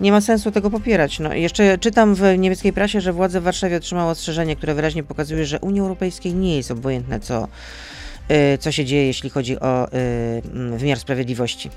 [0.00, 1.18] nie ma sensu tego popierać.
[1.18, 5.45] No, jeszcze czytam w niemieckiej prasie, że władze w Warszawie otrzymały ostrzeżenie, które wyraźnie pokazuje,
[5.46, 7.48] że Unii Europejskiej nie jest obojętne, co,
[8.54, 11.70] y, co się dzieje, jeśli chodzi o y, wymiar sprawiedliwości.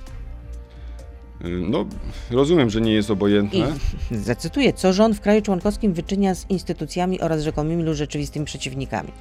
[1.44, 1.86] No,
[2.32, 3.60] rozumiem, że nie jest obojętne.
[3.60, 9.12] I zacytuję, co rząd w kraju członkowskim wyczynia z instytucjami oraz rzekomymi lub rzeczywistymi przeciwnikami.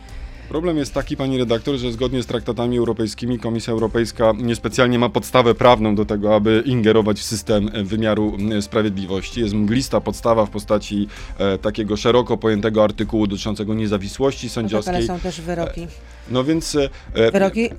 [0.48, 5.54] Problem jest taki, pani redaktor, że zgodnie z traktatami europejskimi Komisja Europejska niespecjalnie ma podstawę
[5.54, 9.40] prawną do tego, aby ingerować w system e, wymiaru m, sprawiedliwości.
[9.40, 11.08] Jest mglista podstawa w postaci
[11.38, 15.86] e, takiego szeroko pojętego artykułu dotyczącego niezawisłości No tak, ale są też wyroki,
[16.30, 17.70] No więc e, e, wyroki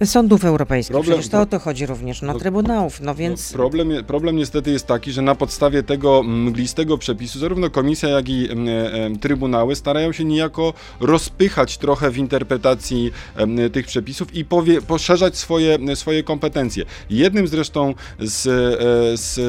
[0.00, 0.92] e, sądów europejskich.
[0.96, 3.52] Problem- Przecież to o to chodzi również, no No- trybunałów, no więc...
[3.52, 8.28] No, problem, problem niestety jest taki, że na podstawie tego mglistego przepisu zarówno komisja, jak
[8.28, 14.44] i em, em, trybunały starają się niejako rozpychać trochę w interpretacji em, tych przepisów i
[14.44, 16.84] powie, poszerzać swoje, swoje kompetencje.
[17.10, 19.40] Jednym zresztą z, e, z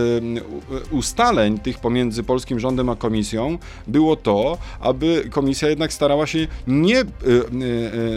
[0.92, 7.00] ustaleń tych pomiędzy polskim rządem a komisją było to, aby komisja jednak starała się nie
[7.00, 7.06] e, e,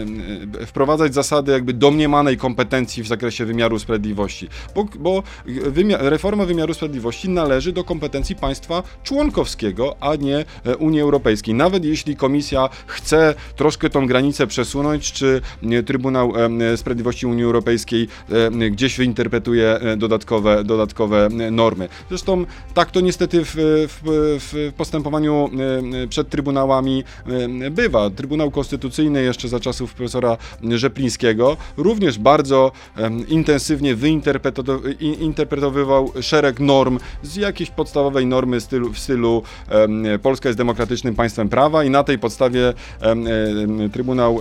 [0.65, 7.29] wprowadzać zasady jakby domniemanej kompetencji w zakresie wymiaru sprawiedliwości, bo, bo wymia reforma wymiaru sprawiedliwości
[7.29, 11.53] należy do kompetencji państwa członkowskiego, a nie e, Unii Europejskiej.
[11.53, 16.33] Nawet jeśli komisja chce troszkę tą granicę przesunąć, czy e, Trybunał
[16.71, 21.89] e, Sprawiedliwości Unii Europejskiej e, gdzieś wyinterpretuje e, dodatkowe, dodatkowe e, normy.
[22.09, 25.49] Zresztą tak to niestety w, w, w postępowaniu
[26.03, 27.03] e, przed trybunałami
[27.63, 28.09] e, bywa.
[28.09, 30.37] Trybunał Konstytucyjny jeszcze za czasów profesora
[30.69, 32.71] Rzeplińskiego również bardzo
[33.27, 39.43] intensywnie wyinterpreto- i- interpretowywał szereg norm z jakiejś podstawowej normy stylu, w stylu
[40.21, 42.73] Polska jest demokratycznym państwem prawa i na tej podstawie
[43.93, 44.39] Trybunał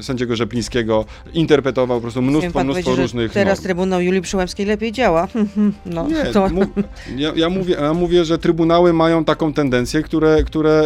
[0.00, 3.64] sędziego Rzeplińskiego interpretował po prostu mnóstwo, mnóstwo różnych Teraz norm.
[3.64, 5.28] Trybunał Julii Przyłębskiej lepiej działa.
[5.86, 6.48] No, Nie, to...
[7.16, 10.84] ja, ja, mówię, ja mówię, że trybunały mają taką tendencję, które, które,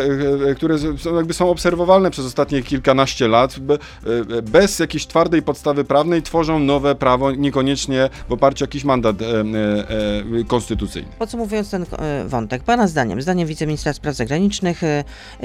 [0.51, 3.59] e, które są, jakby są obserwowalne przez ostatnie kilkanaście lat.
[3.59, 8.85] Be, e, bez jakiejś twardej podstawy prawnej tworzą nowe prawo, niekoniecznie w oparciu o jakiś
[8.85, 11.09] mandat e, e, konstytucyjny.
[11.19, 11.87] Podsumowując ten
[12.27, 14.83] wątek, Pana zdaniem, zdaniem wiceministra spraw zagranicznych,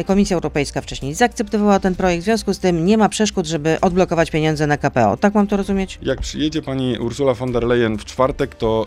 [0.05, 4.31] Komisja Europejska wcześniej zaakceptowała ten projekt, w związku z tym nie ma przeszkód, żeby odblokować
[4.31, 5.17] pieniądze na KPO.
[5.17, 5.99] Tak mam to rozumieć?
[6.01, 8.86] Jak przyjedzie pani Ursula von der Leyen w czwartek, to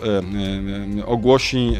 [1.06, 1.72] ogłosi,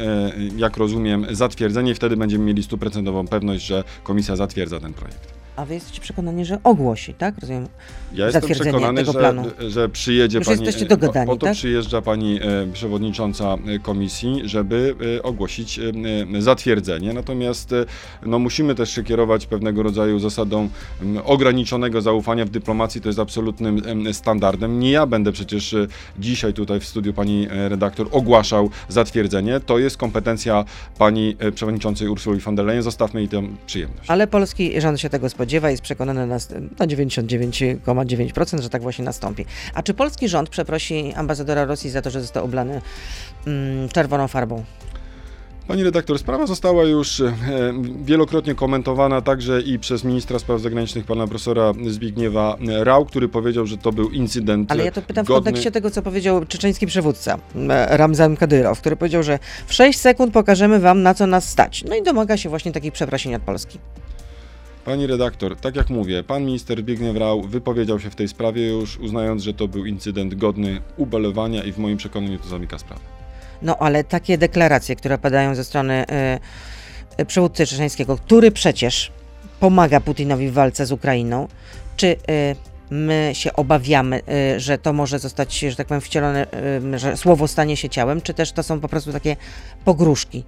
[0.57, 5.36] jak rozumiem, zatwierdzenie i wtedy będziemy mieli stuprocentową pewność, że komisja zatwierdza ten projekt.
[5.57, 7.35] A wy jesteście przekonani, że ogłosi, tak?
[7.41, 7.69] Rozumiem.
[8.15, 9.45] Ja jestem przekonany, tego że, planu.
[9.69, 10.61] że przyjedzie Już pani.
[10.61, 11.55] jesteście dogadani, po, to tak?
[11.55, 15.83] przyjeżdża pani e, przewodnicząca e, komisji, żeby e, ogłosić e,
[16.39, 17.13] e, zatwierdzenie.
[17.13, 17.85] Natomiast e,
[18.27, 20.69] no, musimy też się kierować pewnego rodzaju zasadą
[21.25, 23.01] ograniczonego zaufania w dyplomacji.
[23.01, 24.81] To jest absolutnym em, standardem.
[24.81, 25.87] Nie ja będę przecież e,
[26.19, 29.61] dzisiaj tutaj w studiu pani e, redaktor ogłaszał zatwierdzenie.
[29.61, 30.65] To jest kompetencja
[30.99, 32.83] pani e, przewodniczącej Ursuli von der Leyen.
[32.83, 34.11] Zostawmy jej tę przyjemność.
[34.11, 36.35] Ale polski rząd się tego spodziewa i jest przekonany na,
[36.79, 39.45] na 99,9%, że tak właśnie nastąpi.
[39.75, 42.81] A czy polski rząd przeprosi ambasadora Rosji za to, że został oblany
[43.47, 44.65] mm, czerwoną farbą?
[45.69, 47.35] Pani redaktor, sprawa została już e,
[48.05, 53.79] wielokrotnie komentowana także i przez ministra spraw zagranicznych pana profesora Zbigniewa Rał, który powiedział, że
[53.79, 55.45] to był incydent Ale ja to pytam w godny...
[55.45, 60.33] kontekście tego, co powiedział czeczeński przywódca e, Ramzan Kadyrow, który powiedział, że w 6 sekund
[60.33, 61.85] pokażemy wam, na co nas stać.
[61.89, 63.79] No i domaga się właśnie takich przeprosin od Polski.
[64.87, 69.43] Pani redaktor, tak jak mówię, pan minister Zbigniew wypowiedział się w tej sprawie już, uznając,
[69.43, 73.01] że to był incydent godny ubolewania i w moim przekonaniu to zamyka sprawę.
[73.63, 76.39] No ale takie deklaracje, które padają ze strony e,
[77.27, 79.13] przywódcy czeczeńskiego, który przecież
[79.61, 81.49] pomaga Putinowi w walce z Ukrainą,
[81.97, 82.55] czy e,
[82.91, 86.47] my się obawiamy, e, że to może zostać, że tak powiem, wcielone,
[86.97, 89.37] że słowo stanie się ciałem, czy też to są po prostu takie
[89.85, 90.45] pogróżki?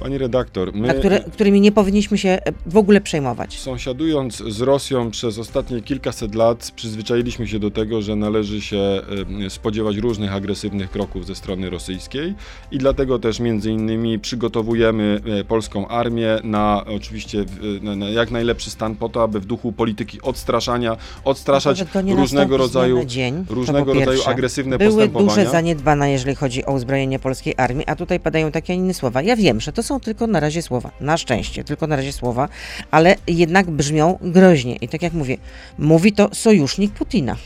[0.00, 3.58] Pani redaktor, my a które, którymi nie powinniśmy się e, w ogóle przejmować.
[3.58, 9.00] sąsiadując z Rosją przez ostatnie kilkaset lat przyzwyczailiśmy się do tego, że należy się
[9.46, 12.34] e, spodziewać różnych agresywnych kroków ze strony rosyjskiej
[12.70, 17.44] i dlatego też między innymi przygotowujemy e, polską armię na oczywiście
[17.82, 21.84] na, jak najlepszy stan po to, aby w duchu polityki odstraszania odstraszać
[22.16, 25.28] różnego rodzaju dzień, różnego rodzaju agresywne Były postępowania.
[25.28, 29.22] duże zaniedbania, jeżeli chodzi o uzbrojenie polskiej armii, a tutaj padają takie, inne słowa.
[29.22, 30.90] Ja wiem, że to są tylko na razie słowa.
[31.00, 32.48] Na szczęście, tylko na razie słowa,
[32.90, 34.76] ale jednak brzmią groźnie.
[34.76, 35.36] I tak jak mówię,
[35.78, 37.36] mówi to sojusznik Putina.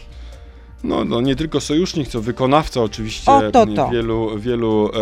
[0.84, 3.88] No, no nie tylko sojusznik, co wykonawca oczywiście O, to, to.
[3.88, 4.98] wielu, wielu e,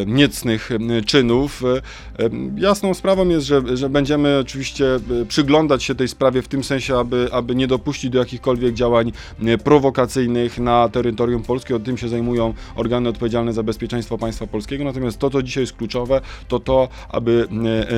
[0.00, 0.70] e, niecnych
[1.06, 1.62] czynów.
[1.64, 1.76] E,
[2.24, 6.64] e, jasną sprawą jest, że, że będziemy oczywiście e, przyglądać się tej sprawie w tym
[6.64, 9.12] sensie, aby, aby nie dopuścić do jakichkolwiek działań
[9.42, 11.74] e, prowokacyjnych na terytorium Polski.
[11.74, 14.84] O tym się zajmują organy odpowiedzialne za bezpieczeństwo państwa polskiego.
[14.84, 17.48] Natomiast to, co dzisiaj jest kluczowe, to to, aby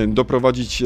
[0.09, 0.83] doprowadzić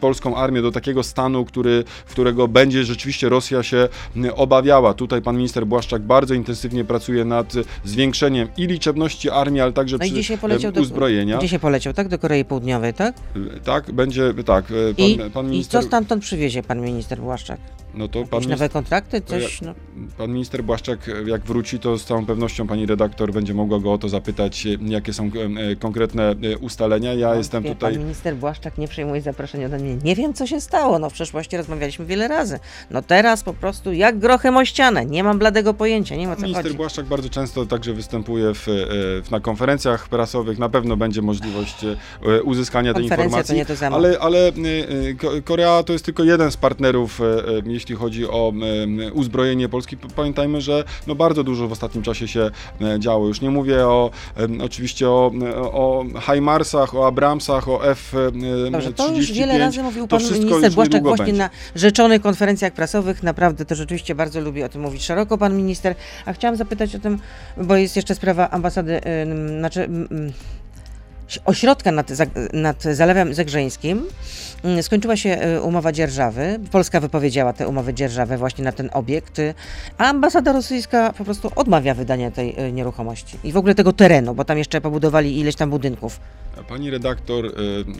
[0.00, 3.88] polską armię do takiego stanu, który, którego będzie rzeczywiście Rosja się
[4.36, 4.94] obawiała.
[4.94, 7.52] Tutaj pan minister Błaszczak bardzo intensywnie pracuje nad
[7.84, 11.38] zwiększeniem i liczebności armii, ale także No i przy, dzisiaj poleciał e, do, uzbrojenia.
[11.38, 12.08] Dzisiaj poleciał, tak?
[12.08, 13.14] Do Korei Południowej, tak?
[13.56, 14.64] E, Tak, będzie, tak.
[14.70, 17.60] e, Pan, I, pan I minister, co stamtąd przywiezie pan minister Błaszczak?
[17.98, 19.20] No to pan nowe kontrakty?
[19.20, 19.60] Coś?
[19.62, 19.74] No.
[20.18, 23.98] pan minister Błaszczak, jak wróci, to z całą pewnością pani redaktor będzie mogła go o
[23.98, 25.30] to zapytać, jakie są
[25.70, 27.14] e, konkretne e, ustalenia.
[27.14, 27.92] Ja jestem Wie, tutaj.
[27.92, 29.96] Pan minister Błaszczak nie przyjmuje zaproszenia ode mnie.
[30.04, 30.98] Nie wiem, co się stało.
[30.98, 32.58] No w przeszłości rozmawialiśmy wiele razy.
[32.90, 35.06] No teraz po prostu jak grochem o ścianę.
[35.06, 36.76] Nie mam bladego pojęcia, nie ma co Minister chodzi.
[36.76, 38.72] Błaszczak bardzo często także występuje w, e,
[39.22, 40.58] w, na konferencjach prasowych.
[40.58, 41.84] Na pewno będzie możliwość
[42.44, 43.54] uzyskania tej informacji.
[43.54, 43.96] to nie to samo.
[43.96, 44.52] Ale, ale
[45.18, 47.24] Ko- Korea to jest tylko jeden z partnerów, e,
[47.90, 48.52] jeśli chodzi o
[49.12, 49.96] uzbrojenie Polski.
[50.16, 52.50] Pamiętajmy, że no bardzo dużo w ostatnim czasie się
[52.98, 53.26] działo.
[53.26, 54.10] Już nie mówię o
[54.62, 55.32] oczywiście o,
[55.72, 58.70] o HIMARSach, o Abramsach, o F-35.
[58.70, 61.38] Dobrze, to już wiele razy mówił pan minister Błaszczak właśnie będzie.
[61.38, 63.22] na rzeczonych konferencjach prasowych.
[63.22, 65.94] Naprawdę to rzeczywiście bardzo lubi o tym mówić szeroko pan minister.
[66.26, 67.18] A chciałam zapytać o tym,
[67.56, 69.00] bo jest jeszcze sprawa ambasady,
[69.58, 69.88] znaczy
[71.44, 72.10] ośrodka nad,
[72.52, 74.06] nad Zalewem Zegrzeńskim.
[74.64, 76.60] Ym, Skończyła się y, umowa dzierżawy.
[76.70, 79.54] Polska wypowiedziała tę umowę dzierżawy właśnie na ten obiekt, y,
[79.98, 84.34] a ambasada rosyjska po prostu odmawia wydania tej y, nieruchomości i w ogóle tego terenu,
[84.34, 86.20] bo tam jeszcze pobudowali ileś tam budynków.
[86.68, 87.50] Pani redaktor, e,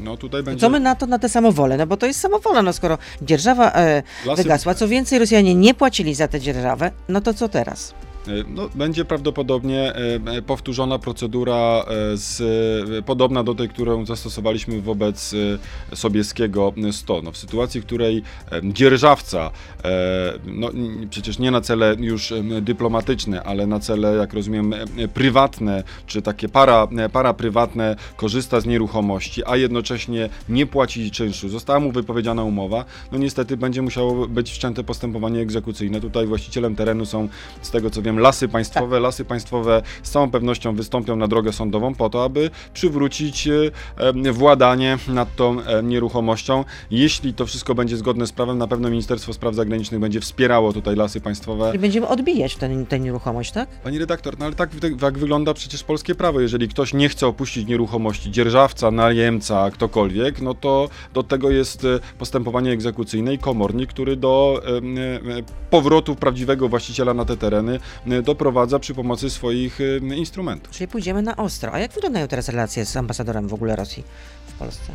[0.00, 0.60] no tutaj będzie...
[0.60, 1.76] Co my na to, na tę samowolę?
[1.76, 5.74] No bo to jest samowola, no skoro dzierżawa e, Lasy- wygasła, co więcej Rosjanie nie
[5.74, 7.94] płacili za tę dzierżawę, no to co teraz?
[8.28, 15.34] E, No, będzie prawdopodobnie e, e, powtórzona procedura z, podobna do tej, którą zastosowaliśmy wobec
[15.94, 17.22] Sobieskiego 100.
[17.22, 18.22] No, w sytuacji, w której
[18.62, 19.50] dzierżawca,
[20.46, 20.70] no,
[21.10, 24.74] przecież nie na cele już dyplomatyczne, ale na cele, jak rozumiem,
[25.14, 31.80] prywatne, czy takie para, para prywatne korzysta z nieruchomości, a jednocześnie nie płaci czynszu, została
[31.80, 36.00] mu wypowiedziana umowa, no niestety będzie musiało być wszczęte postępowanie egzekucyjne.
[36.00, 37.28] Tutaj właścicielem terenu są,
[37.62, 38.96] z tego co wiem, lasy państwowe.
[38.96, 39.02] Tak.
[39.02, 43.70] Lasy państwowe z całą pewnością wystąpią na drogę sądową po to, aby przywrócić e,
[44.26, 46.64] e, władanie nad tą e, nieruchomością.
[46.90, 50.96] Jeśli to wszystko będzie zgodne z prawem, na pewno Ministerstwo Spraw Zagranicznych będzie wspierało tutaj
[50.96, 51.72] lasy państwowe.
[51.74, 53.68] I będziemy odbijać tę tę nieruchomość, tak?
[53.68, 56.40] Pani redaktor, no ale tak, tak wygląda przecież polskie prawo.
[56.40, 61.86] Jeżeli ktoś nie chce opuścić nieruchomości, dzierżawca, najemca, ktokolwiek, no to do tego jest
[62.18, 64.62] postępowanie egzekucyjne i komornik, który do
[65.70, 67.80] powrotu prawdziwego właściciela na te tereny
[68.22, 70.72] doprowadza przy pomocy swoich e, instrumentów.
[70.72, 71.72] Czyli pójdziemy na ostro.
[71.72, 74.04] A jak wyglądają teraz relacje z ambasadorem w ogóle Rosji
[74.46, 74.92] w Polsce?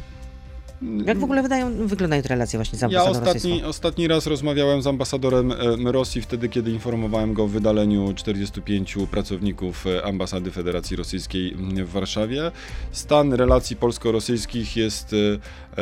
[1.05, 3.69] Jak w ogóle wydają, wyglądają te relacje właśnie z Ja ambasadorem ostatni, rosyjską?
[3.69, 9.87] ostatni raz rozmawiałem z ambasadorem e, Rosji wtedy, kiedy informowałem go o wydaleniu 45 pracowników
[9.87, 12.51] e, ambasady Federacji Rosyjskiej w Warszawie.
[12.91, 15.72] Stan relacji polsko-rosyjskich jest e, e,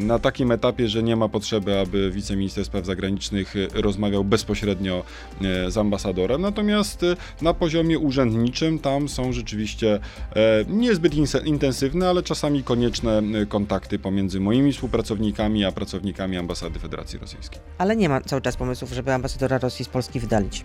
[0.00, 5.04] na takim etapie, że nie ma potrzeby, aby wiceminister spraw zagranicznych e, rozmawiał bezpośrednio
[5.42, 6.40] e, z ambasadorem.
[6.40, 10.00] Natomiast e, na poziomie urzędniczym tam są rzeczywiście
[10.36, 17.18] e, niezbyt intensywne, ale czasami konieczne e, kontakty pomiędzy moimi współpracownikami a pracownikami ambasady Federacji
[17.18, 17.60] Rosyjskiej.
[17.78, 20.64] Ale nie ma cały czas pomysłów, żeby ambasadora Rosji z Polski wydalić.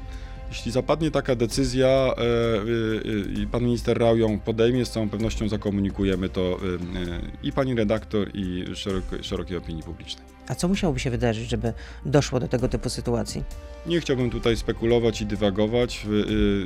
[0.52, 2.18] Jeśli zapadnie taka decyzja e, e,
[3.38, 6.60] e, i pan minister Rao ją podejmie, z całą pewnością zakomunikujemy to
[7.44, 8.66] i pani redaktor, i
[9.22, 10.26] szerokiej opinii publicznej.
[10.48, 11.74] A co musiałoby się wydarzyć, żeby
[12.06, 13.44] doszło do tego typu sytuacji?
[13.86, 16.06] Nie chciałbym tutaj spekulować i dywagować.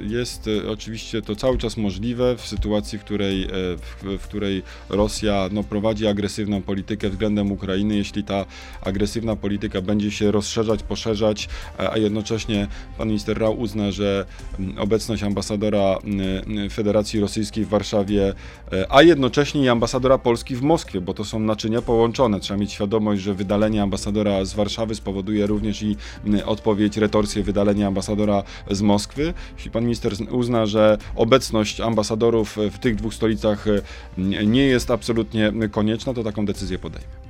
[0.08, 5.63] Jest oczywiście to cały czas możliwe w sytuacji, w której, w, w której Rosja no,
[5.63, 7.95] prowadzi agresywną politykę względem Ukrainy.
[7.95, 8.45] Jeśli ta
[8.82, 12.67] agresywna polityka będzie się rozszerzać, poszerzać, a jednocześnie
[12.98, 14.25] pan minister Rao uzna, że
[14.59, 18.33] mm, obecność ambasadora mm, Federacji Rosyjskiej w Warszawie,
[18.73, 22.39] e, a jednocześnie i ambasadora Polski w Moskwie, bo to są naczynia połączone.
[22.39, 27.88] Trzeba mieć świadomość, że wydalenie ambasadora z Warszawy spowoduje również i mm, odpowiedź, retorsję wydalenia
[27.88, 29.33] ambasadora z Moskwy.
[29.55, 35.53] Jeśli pan minister uzna, że obecność ambasadorów w tych dwóch stolicach e, nie jest absolutnie
[35.71, 37.25] konieczna, to taką decyzję podejmie.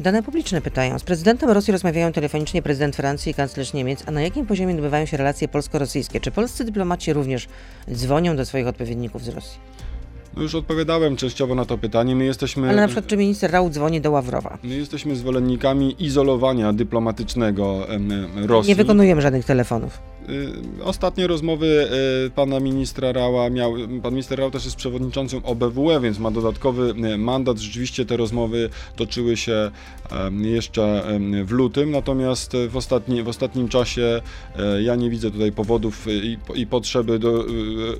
[0.00, 0.98] Dane publiczne pytają.
[0.98, 4.02] Z prezydentem Rosji rozmawiają telefonicznie prezydent Francji i kanclerz Niemiec.
[4.06, 6.20] A na jakim poziomie odbywają się relacje polsko-rosyjskie?
[6.20, 7.48] Czy polscy dyplomaci również
[7.92, 9.58] dzwonią do swoich odpowiedników z Rosji?
[10.36, 12.16] No już odpowiadałem częściowo na to pytanie.
[12.16, 12.68] My jesteśmy.
[12.68, 14.58] Ale na przykład, czy minister Rau dzwoni do Ławrowa?
[14.62, 17.86] My jesteśmy zwolennikami izolowania dyplomatycznego
[18.36, 18.68] Rosji.
[18.68, 19.98] Nie wykonujemy żadnych telefonów.
[20.28, 21.88] Y, Ostatnie rozmowy
[22.26, 26.94] y, pana ministra Rała miał, pan minister Rał też jest przewodniczącym OBWE, więc ma dodatkowy
[27.14, 27.58] y, mandat.
[27.58, 29.70] Rzeczywiście te rozmowy toczyły się
[30.40, 31.04] jeszcze
[31.44, 34.22] w lutym, natomiast w, ostatni, w ostatnim czasie
[34.80, 37.44] ja nie widzę tutaj powodów i, i potrzeby do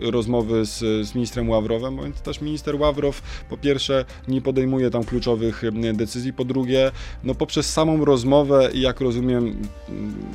[0.01, 5.63] rozmowy z, z ministrem Ławrowem, bo też minister Ławrow po pierwsze nie podejmuje tam kluczowych
[5.95, 6.91] decyzji, po drugie
[7.25, 9.57] no poprzez samą rozmowę i jak rozumiem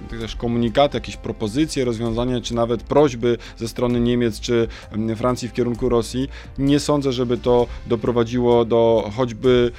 [0.09, 4.67] też komunikat, jakieś propozycje, rozwiązania, czy nawet prośby ze strony Niemiec czy
[5.15, 9.71] Francji w kierunku Rosji, nie sądzę, żeby to doprowadziło do choćby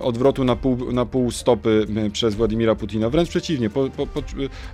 [0.00, 3.10] odwrotu na pół, na pół stopy przez Władimira Putina.
[3.10, 4.22] Wręcz przeciwnie, po, po, po,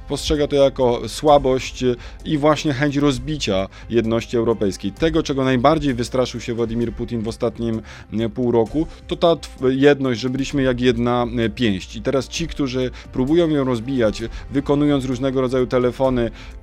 [0.08, 1.85] postrzega to jako słabość
[2.24, 4.92] i właśnie chęć rozbicia jedności europejskiej.
[4.92, 7.82] Tego, czego najbardziej wystraszył się Władimir Putin w ostatnim
[8.35, 9.37] pół roku, to ta
[9.70, 11.96] jedność, że byliśmy jak jedna pięść.
[11.96, 16.12] I teraz ci, którzy próbują ją rozbijać, wykonując różnego rodzaju telefony,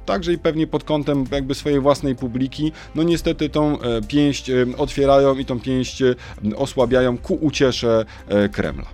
[0.06, 4.66] także i pewnie pod kątem jakby swojej własnej publiki, no niestety tą e, pięść e,
[4.78, 6.16] otwierają i tą pięść e,
[6.56, 8.06] osłabiają ku uciesze
[8.52, 8.86] Kremla.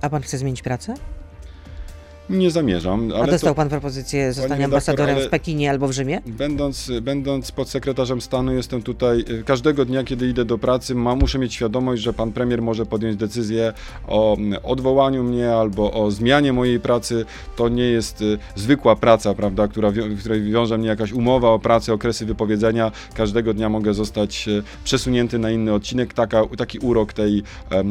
[0.00, 0.94] A pan chce zmienić pracę?
[2.30, 6.20] Nie zamierzam, A dostał to, pan propozycję zostania ambasadorem w Pekinie albo w Rzymie?
[6.26, 11.38] będąc, będąc podsekretarzem stanu, jestem tutaj e, każdego dnia, kiedy idę do pracy, ma, muszę
[11.38, 13.72] mieć świadomość, że pan premier może podjąć decyzję
[14.06, 17.24] o mm, odwołaniu mnie albo o zmianie mojej pracy.
[17.56, 21.58] To nie jest e, zwykła praca, prawda, która, w której wiąże mnie jakaś umowa o
[21.58, 22.92] pracę, okresy wypowiedzenia.
[23.14, 27.42] Każdego dnia mogę zostać e, przesunięty na inny odcinek, taka, taki urok tej,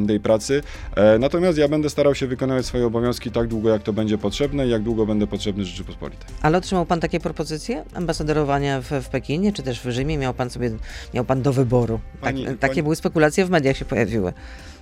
[0.08, 0.63] tej pracy.
[0.95, 4.68] E, Natomiast ja będę starał się wykonywać swoje obowiązki tak długo, jak to będzie potrzebne
[4.68, 6.28] i jak długo będę potrzebny Rzeczypospolitej.
[6.42, 10.18] Ale otrzymał pan takie propozycje ambasadorowania w, w Pekinie, czy też w Rzymie?
[10.18, 10.72] Miał pan sobie,
[11.14, 12.00] miał pan do wyboru.
[12.14, 14.34] Tak, Pani- takie pani- były spekulacje w mediach się pojawiły.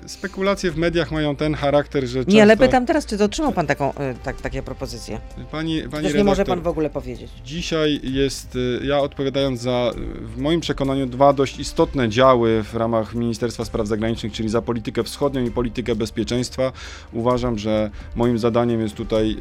[0.06, 3.68] Spekulacje w mediach mają ten charakter, że Nie, ale często- pytam teraz, czy otrzymał pan
[3.68, 5.20] taką, y, tak, takie propozycje?
[5.52, 7.32] Pani, pani Też nie może pan w ogóle powiedzieć.
[7.46, 12.76] Dzisiaj jest, y, ja odpowiadając za, y, w moim przekonaniu, dwa dość istotne działy w
[12.76, 16.72] ramach Ministerstwa Spraw Zagranicznych, czyli za politykę wschodnią i politykę bezpieczeństwa.
[17.12, 19.38] Uważam, że moim zadaniem jest tutaj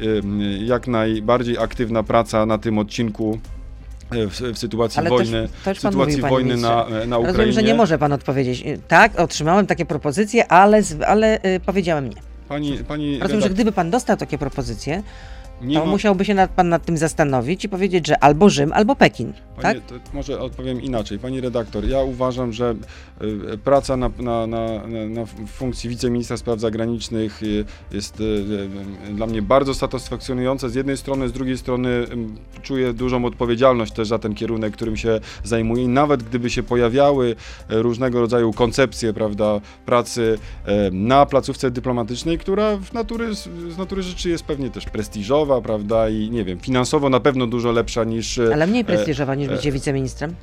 [0.65, 3.39] jak najbardziej aktywna praca na tym odcinku
[4.13, 7.07] w, w sytuacji Ale wojny, w pan sytuacji mówił, wojny na, ministrze.
[7.07, 7.37] na Ukrainie.
[7.37, 8.63] Rozumiem, że nie może pan odpowiedzieć.
[8.87, 12.15] Tak, otrzymałem takie propozycje, ale, ale y, powiedziałem nie.
[12.49, 15.03] Pani, pani Rozumiem, że gdyby pan dostał takie propozycje,
[15.61, 18.73] nie to ma- musiałby się nad, pan nad tym zastanowić i powiedzieć, że albo Rzym,
[18.73, 19.33] albo Pekin.
[19.61, 19.99] Panie, Tak?
[20.03, 21.19] to może odpowiem inaczej.
[21.19, 22.75] Pani redaktor, ja uważam, że
[23.53, 24.77] y, praca na, na, na,
[25.09, 28.43] na- funkcji wiceministra spraw zagranicznych y, jest y,
[29.13, 34.07] dla mnie bardzo satysfakcjonująca z jednej strony, z drugiej strony ym, czuję dużą odpowiedzialność też
[34.07, 35.83] za ten kierunek, którym się zajmuję.
[35.83, 37.35] I nawet gdyby się pojawiały
[37.69, 40.37] różnego rodzaju koncepcje, prawda, pracy
[40.91, 46.29] na placówce dyplomatycznej, która w natury, z natury rzeczy jest pewnie też prestiżowa, prawda, i
[46.29, 50.35] nie wiem, finansowo na pewno dużo lepsza niż Ale mniej prestiżowa niż e, bycie wiceministrem.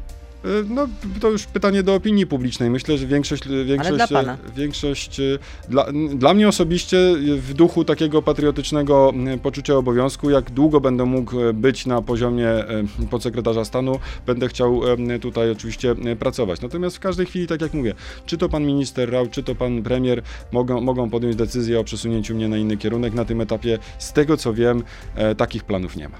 [0.44, 0.88] E, No,
[1.20, 2.70] to już pytanie do opinii publicznej.
[2.70, 4.38] Myślę, że większość, większość, dla pana?
[4.56, 10.80] większość e, dla, dla mnie osobiście e, w duchu takiego patriotycznego poczucia obowiązku, jak długo
[10.80, 16.16] będę mógł e, być na poziomie e, podsekretarza stanu, będę chciał e, tutaj oczywiście e,
[16.16, 16.60] pracować.
[16.60, 17.94] Natomiast w każdej chwili, tak jak mówię,
[18.26, 22.34] czy to pan minister Rał, czy to pan premier mogą, mogą podjąć decyzję o przesunięciu
[22.34, 23.14] mnie na inny kierunek.
[23.14, 24.82] Na tym etapie, z tego co wiem,
[25.14, 26.16] e, takich planów nie ma.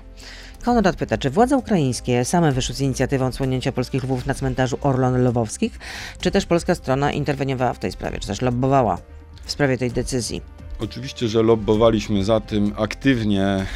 [0.65, 5.29] Konrad pyta, czy władze ukraińskie same wyszły z inicjatywą odsłonięcia polskich lwów na cmentarzu Orlon
[5.29, 5.79] Lwowskich,
[6.21, 8.99] czy też polska strona interweniowała w tej sprawie, czy też lobbowała
[9.45, 10.43] w sprawie tej decyzji?
[10.81, 13.67] Oczywiście, że lobbowaliśmy za tym aktywnie,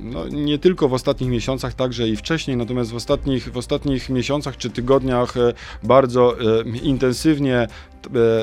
[0.00, 4.56] no, nie tylko w ostatnich miesiącach, także i wcześniej, natomiast w ostatnich, w ostatnich miesiącach
[4.56, 7.66] czy tygodniach e, bardzo e, intensywnie,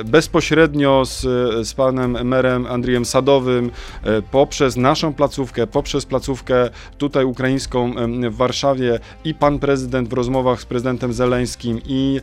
[0.05, 1.21] bezpośrednio z,
[1.67, 3.71] z panem merem Andrijem Sadowym,
[4.03, 7.93] e, poprzez naszą placówkę, poprzez placówkę tutaj ukraińską
[8.29, 12.21] w Warszawie i pan prezydent w rozmowach z prezydentem Zeleńskim i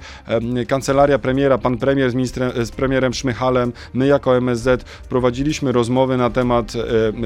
[0.69, 6.31] kancelaria premiera, pan premier z, ministrem, z premierem Szmychalem, my jako MSZ prowadziliśmy rozmowy na
[6.31, 6.73] temat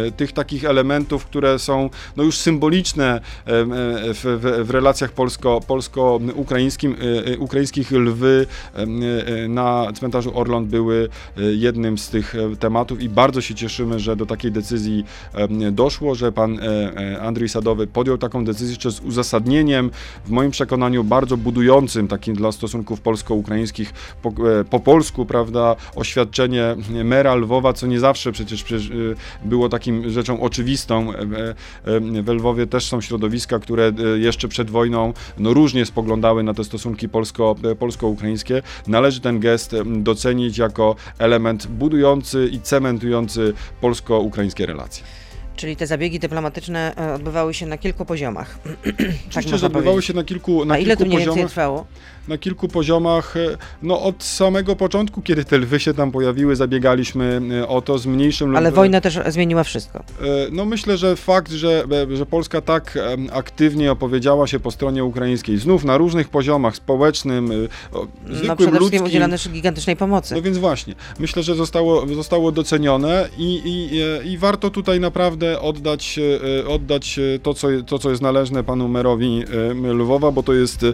[0.07, 5.61] e, tych takich elementów, które są no już symboliczne e, w, w, w relacjach polsko,
[5.66, 6.97] polsko-ukraińskim,
[7.38, 8.47] ukraińskich lwy
[9.49, 14.53] na cmentarzu Orląt były jednym z tych tematów i bardzo się cieszymy, że do takiej
[14.53, 15.05] decyzji
[15.72, 16.59] doszło, że pan
[17.20, 19.90] Andrzej Sadowy podjął taką decyzję jeszcze z uzasadnieniem,
[20.24, 23.92] w moim przekonaniu bardzo budującym takim dla stosunków polsko-ukraińskich
[24.22, 24.32] po,
[24.70, 28.64] po polsku, prawda, oświadczenie mera Lwowa, co nie zawsze przecież,
[29.44, 31.12] było takim rzeczą oczywistą.
[32.22, 37.09] W Lwowie też są środowiska, które jeszcze przed wojną no, różnie spoglądały na te stosunki
[37.09, 38.62] polsko, polsko-ukraińskie.
[38.86, 45.05] Należy ten gest docenić jako element budujący i cementujący polsko-ukraińskie relacje.
[45.59, 48.59] Czyli te zabiegi dyplomatyczne e, odbywały się na kilku poziomach.
[49.28, 51.36] Oczywiście, tak że odbywały się na kilku, na A ile kilku to mniej poziomach.
[51.36, 51.86] więcej trwało?
[52.28, 53.36] na kilku poziomach.
[53.36, 53.40] E,
[53.82, 58.06] no od samego początku, kiedy te lwy się tam pojawiły, zabiegaliśmy e, o to z
[58.06, 58.56] mniejszym.
[58.56, 60.04] Ale wojna też zmieniła wszystko.
[60.52, 61.84] No myślę, że fakt, że,
[62.14, 62.98] że Polska tak
[63.32, 67.68] aktywnie opowiedziała się po stronie ukraińskiej, znów na różnych poziomach, społecznym, zwykłym,
[68.48, 69.04] No przede wszystkim ludzkim.
[69.04, 70.34] udzielane gigantycznej pomocy.
[70.34, 76.20] No więc właśnie, myślę, że zostało, zostało docenione i, i, i warto tutaj naprawdę oddać,
[76.68, 79.44] oddać to, co, to, co jest należne panu merowi
[79.94, 80.84] Lwowa, bo to jest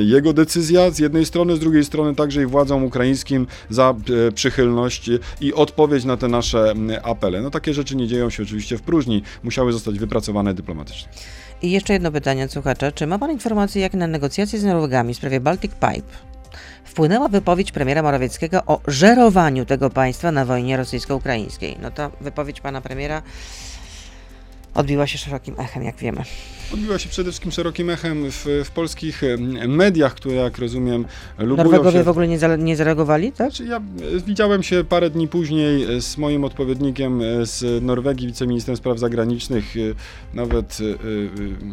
[0.00, 3.94] jego decyzja, z jednej strony, z drugiej strony także i władzom ukraińskim za
[4.28, 7.42] e, przychylność i odpowiedź na te nasze apele.
[7.42, 11.08] No takie rzeczy nie dzieją się oczywiście w próżni, musiały zostać wypracowane dyplomatycznie.
[11.62, 12.92] I jeszcze jedno pytanie od słuchacza.
[12.92, 16.30] Czy ma Pan informację, jak na negocjacje z Norwegami w sprawie Baltic Pipe
[16.84, 21.76] wpłynęła wypowiedź premiera Morawieckiego o żerowaniu tego państwa na wojnie rosyjsko-ukraińskiej?
[21.82, 23.22] No to wypowiedź pana premiera
[24.74, 26.22] odbiła się szerokim echem, jak wiemy.
[26.74, 29.22] Odbiła się przede wszystkim szerokim echem w, w polskich
[29.68, 31.04] mediach, które jak rozumiem
[31.38, 32.04] lubią Norwegowie się...
[32.04, 33.52] w ogóle nie, za, nie zareagowali, tak?
[33.52, 38.26] Znaczy ja e, widziałem się parę dni później e, z moim odpowiednikiem e, z Norwegii,
[38.26, 39.74] wiceministrem spraw zagranicznych.
[40.34, 40.78] Nawet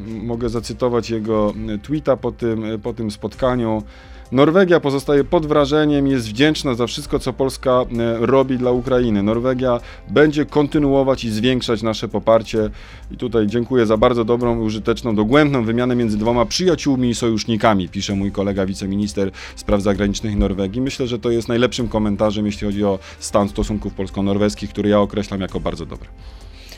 [0.08, 3.84] mogę zacytować jego tweeta po tym, po tym spotkaniu.
[4.32, 7.86] Norwegia pozostaje pod wrażeniem, jest wdzięczna za wszystko, co Polska e,
[8.26, 9.24] robi dla Ukrainy.
[9.24, 12.70] Norwegia będzie kontynuować i zwiększać nasze poparcie.
[13.12, 18.16] I tutaj dziękuję za bardzo dobrą, użyteczną, dogłębną wymianę między dwoma przyjaciółmi i sojusznikami, pisze
[18.16, 20.82] mój kolega wiceminister spraw zagranicznych Norwegii.
[20.82, 25.42] Myślę, że to jest najlepszym komentarzem, jeśli chodzi o stan stosunków polsko-norweskich, który ja określam
[25.42, 26.10] jako bardzo dobry.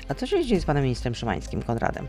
[0.08, 2.08] A co się dzieje z panem ministrem Szymańskim, Konradem?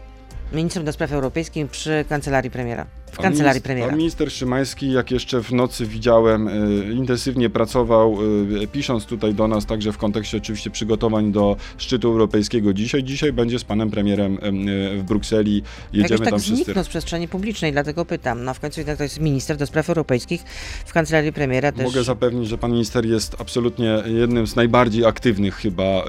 [0.53, 2.87] Ministrem do spraw europejskich przy kancelarii premiera.
[3.11, 3.97] W Pan kancelarii minister, premiera.
[3.97, 6.53] Minister Szymański, jak jeszcze w nocy widziałem, e,
[6.93, 8.19] intensywnie pracował,
[8.63, 13.05] e, pisząc tutaj do nas, także w kontekście oczywiście przygotowań do szczytu europejskiego dzisiaj.
[13.05, 15.63] Dzisiaj będzie z panem premierem e, w Brukseli.
[15.93, 16.65] Jedziemy Jakoś tak tam wszyscy.
[16.65, 18.45] zniknął z przestrzeni publicznej, dlatego pytam.
[18.45, 20.43] No w końcu jednak to jest minister do spraw europejskich
[20.87, 21.85] w kancelarii premiera też.
[21.85, 26.05] Mogę zapewnić, że pan minister jest absolutnie jednym z najbardziej aktywnych chyba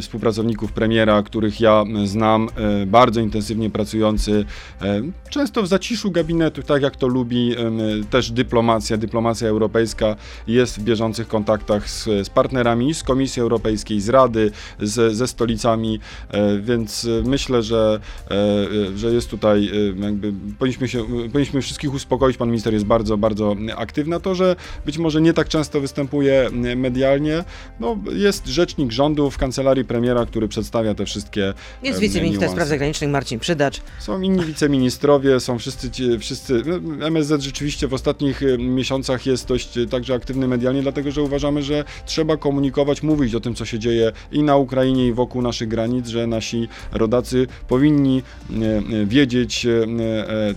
[0.00, 2.48] współpracowników premiera, których ja znam,
[2.82, 4.44] e, bardzo intensywnie pracujący,
[4.82, 7.78] e, często w zaciszu gabinetu, tak jak to lubi em,
[8.10, 14.08] też dyplomacja, dyplomacja europejska jest w bieżących kontaktach z, z partnerami z Komisji Europejskiej, z
[14.08, 14.50] Rady,
[14.80, 16.00] z, ze stolicami,
[16.30, 18.00] e, więc e, myślę, że,
[18.30, 22.86] e, e, że jest tutaj e, jakby, powinniśmy, się, powinniśmy wszystkich uspokoić, pan minister jest
[22.86, 27.44] bardzo, bardzo aktywny, a to, że być może nie tak często występuje e, medialnie,
[27.80, 32.68] no jest rzecznik rządu w kancelarii premiera, który przedstawia te wszystkie Jest em, wiceminister spraw
[32.68, 32.78] niuanse.
[32.94, 33.80] Zagranicznych Marcin Przydacz.
[33.98, 36.62] Są inni wiceministrowie, są wszyscy, ci- wszyscy.
[37.00, 41.62] MSZ rzeczywiście w ostatnich y, miesiącach jest dość y, także aktywny medialnie, dlatego że uważamy,
[41.62, 45.68] że trzeba komunikować, mówić o tym, co się dzieje i na Ukrainie, i wokół naszych
[45.68, 49.66] granic, że nasi rodacy powinni y, wiedzieć,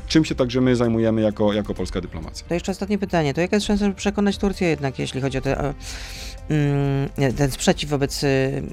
[0.08, 2.48] czym się także my zajmujemy jako, jako polska dyplomacja.
[2.48, 3.34] To jeszcze ostatnie pytanie.
[3.34, 5.74] To jaka jest szansa, żeby przekonać Turcję jednak, jeśli chodzi o te,
[6.50, 8.64] mm, ten sprzeciw wobec y,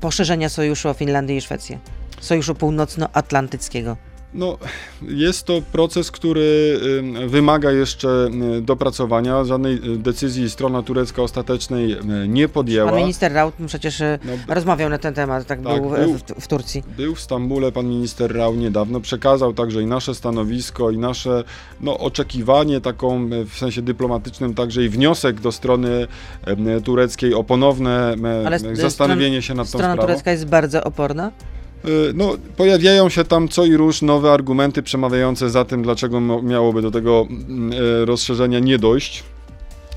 [0.00, 1.78] poszerzenia sojuszu o Finlandię i Szwecję?
[2.24, 3.96] Sojuszu Północnoatlantyckiego.
[4.34, 4.58] No,
[5.02, 6.80] jest to proces, który
[7.26, 8.28] wymaga jeszcze
[8.62, 9.44] dopracowania.
[9.44, 11.96] Żadnej y, decyzji strona turecka ostatecznej
[12.28, 12.90] nie podjęła.
[12.90, 16.14] Pan minister Raut przecież y, No, rozmawiał na ten temat, tak, Tak, był, w- był.
[16.14, 16.82] W, w Turcji.
[16.96, 21.44] Był w Stambule pan minister Rał niedawno, przekazał także i nasze stanowisko, i nasze
[21.80, 26.06] no, oczekiwanie taką w sensie dyplomatycznym, także i wniosek do strony
[26.84, 28.14] tureckiej o ponowne
[28.46, 30.08] Ale zastanowienie się nad tą Strona sprawą.
[30.08, 31.30] turecka jest bardzo oporna.
[31.88, 36.82] Y, No, pojawiają się tam co i róż nowe argumenty przemawiające za tym, dlaczego miałoby
[36.82, 39.24] do tego mm, e, rozszerzenia nie dojść.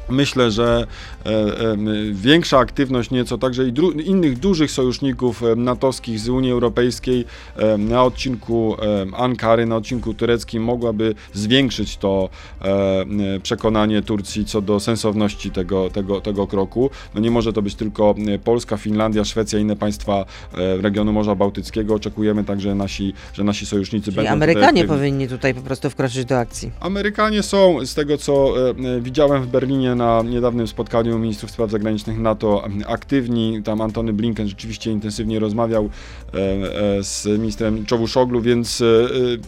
[0.09, 0.87] Myślę, że
[1.25, 1.77] e, e,
[2.11, 8.03] większa aktywność nieco także i dru- innych dużych sojuszników natowskich z Unii Europejskiej e, na
[8.03, 8.75] odcinku
[9.13, 12.29] e, Ankary, na odcinku tureckim mogłaby zwiększyć to
[12.61, 13.05] e,
[13.43, 16.89] przekonanie Turcji co do sensowności tego, tego, tego kroku.
[17.15, 21.93] No nie może to być tylko Polska, Finlandia, Szwecja inne państwa e, regionu Morza Bałtyckiego.
[21.95, 24.97] Oczekujemy także nasi, że nasi sojusznicy Czyli będą tutaj Amerykanie aktywni.
[24.97, 26.71] powinni tutaj po prostu wkroczyć do akcji.
[26.79, 32.19] Amerykanie są, z tego co e, widziałem w Berlinie na niedawnym spotkaniu ministrów spraw zagranicznych
[32.19, 33.61] NATO, aktywni.
[33.63, 35.89] Tam Antony Blinken rzeczywiście intensywnie rozmawiał
[36.33, 38.81] e, e, z ministrem Czowuszoglu, więc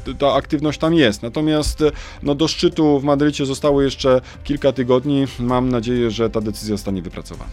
[0.08, 1.22] e, ta aktywność tam jest.
[1.22, 1.84] Natomiast
[2.24, 5.26] no, do szczytu w Madrycie zostało jeszcze kilka tygodni.
[5.40, 7.52] Mam nadzieję, że ta decyzja zostanie wypracowana.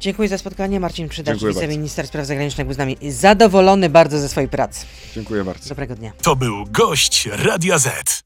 [0.00, 0.80] Dziękuję za spotkanie.
[0.80, 4.86] Marcin Przydacz, wiceminister spraw zagranicznych, był z nami zadowolony bardzo ze swojej pracy.
[5.14, 5.68] Dziękuję bardzo.
[5.68, 6.12] Dobrego dnia.
[6.22, 8.25] To był gość Radia Z.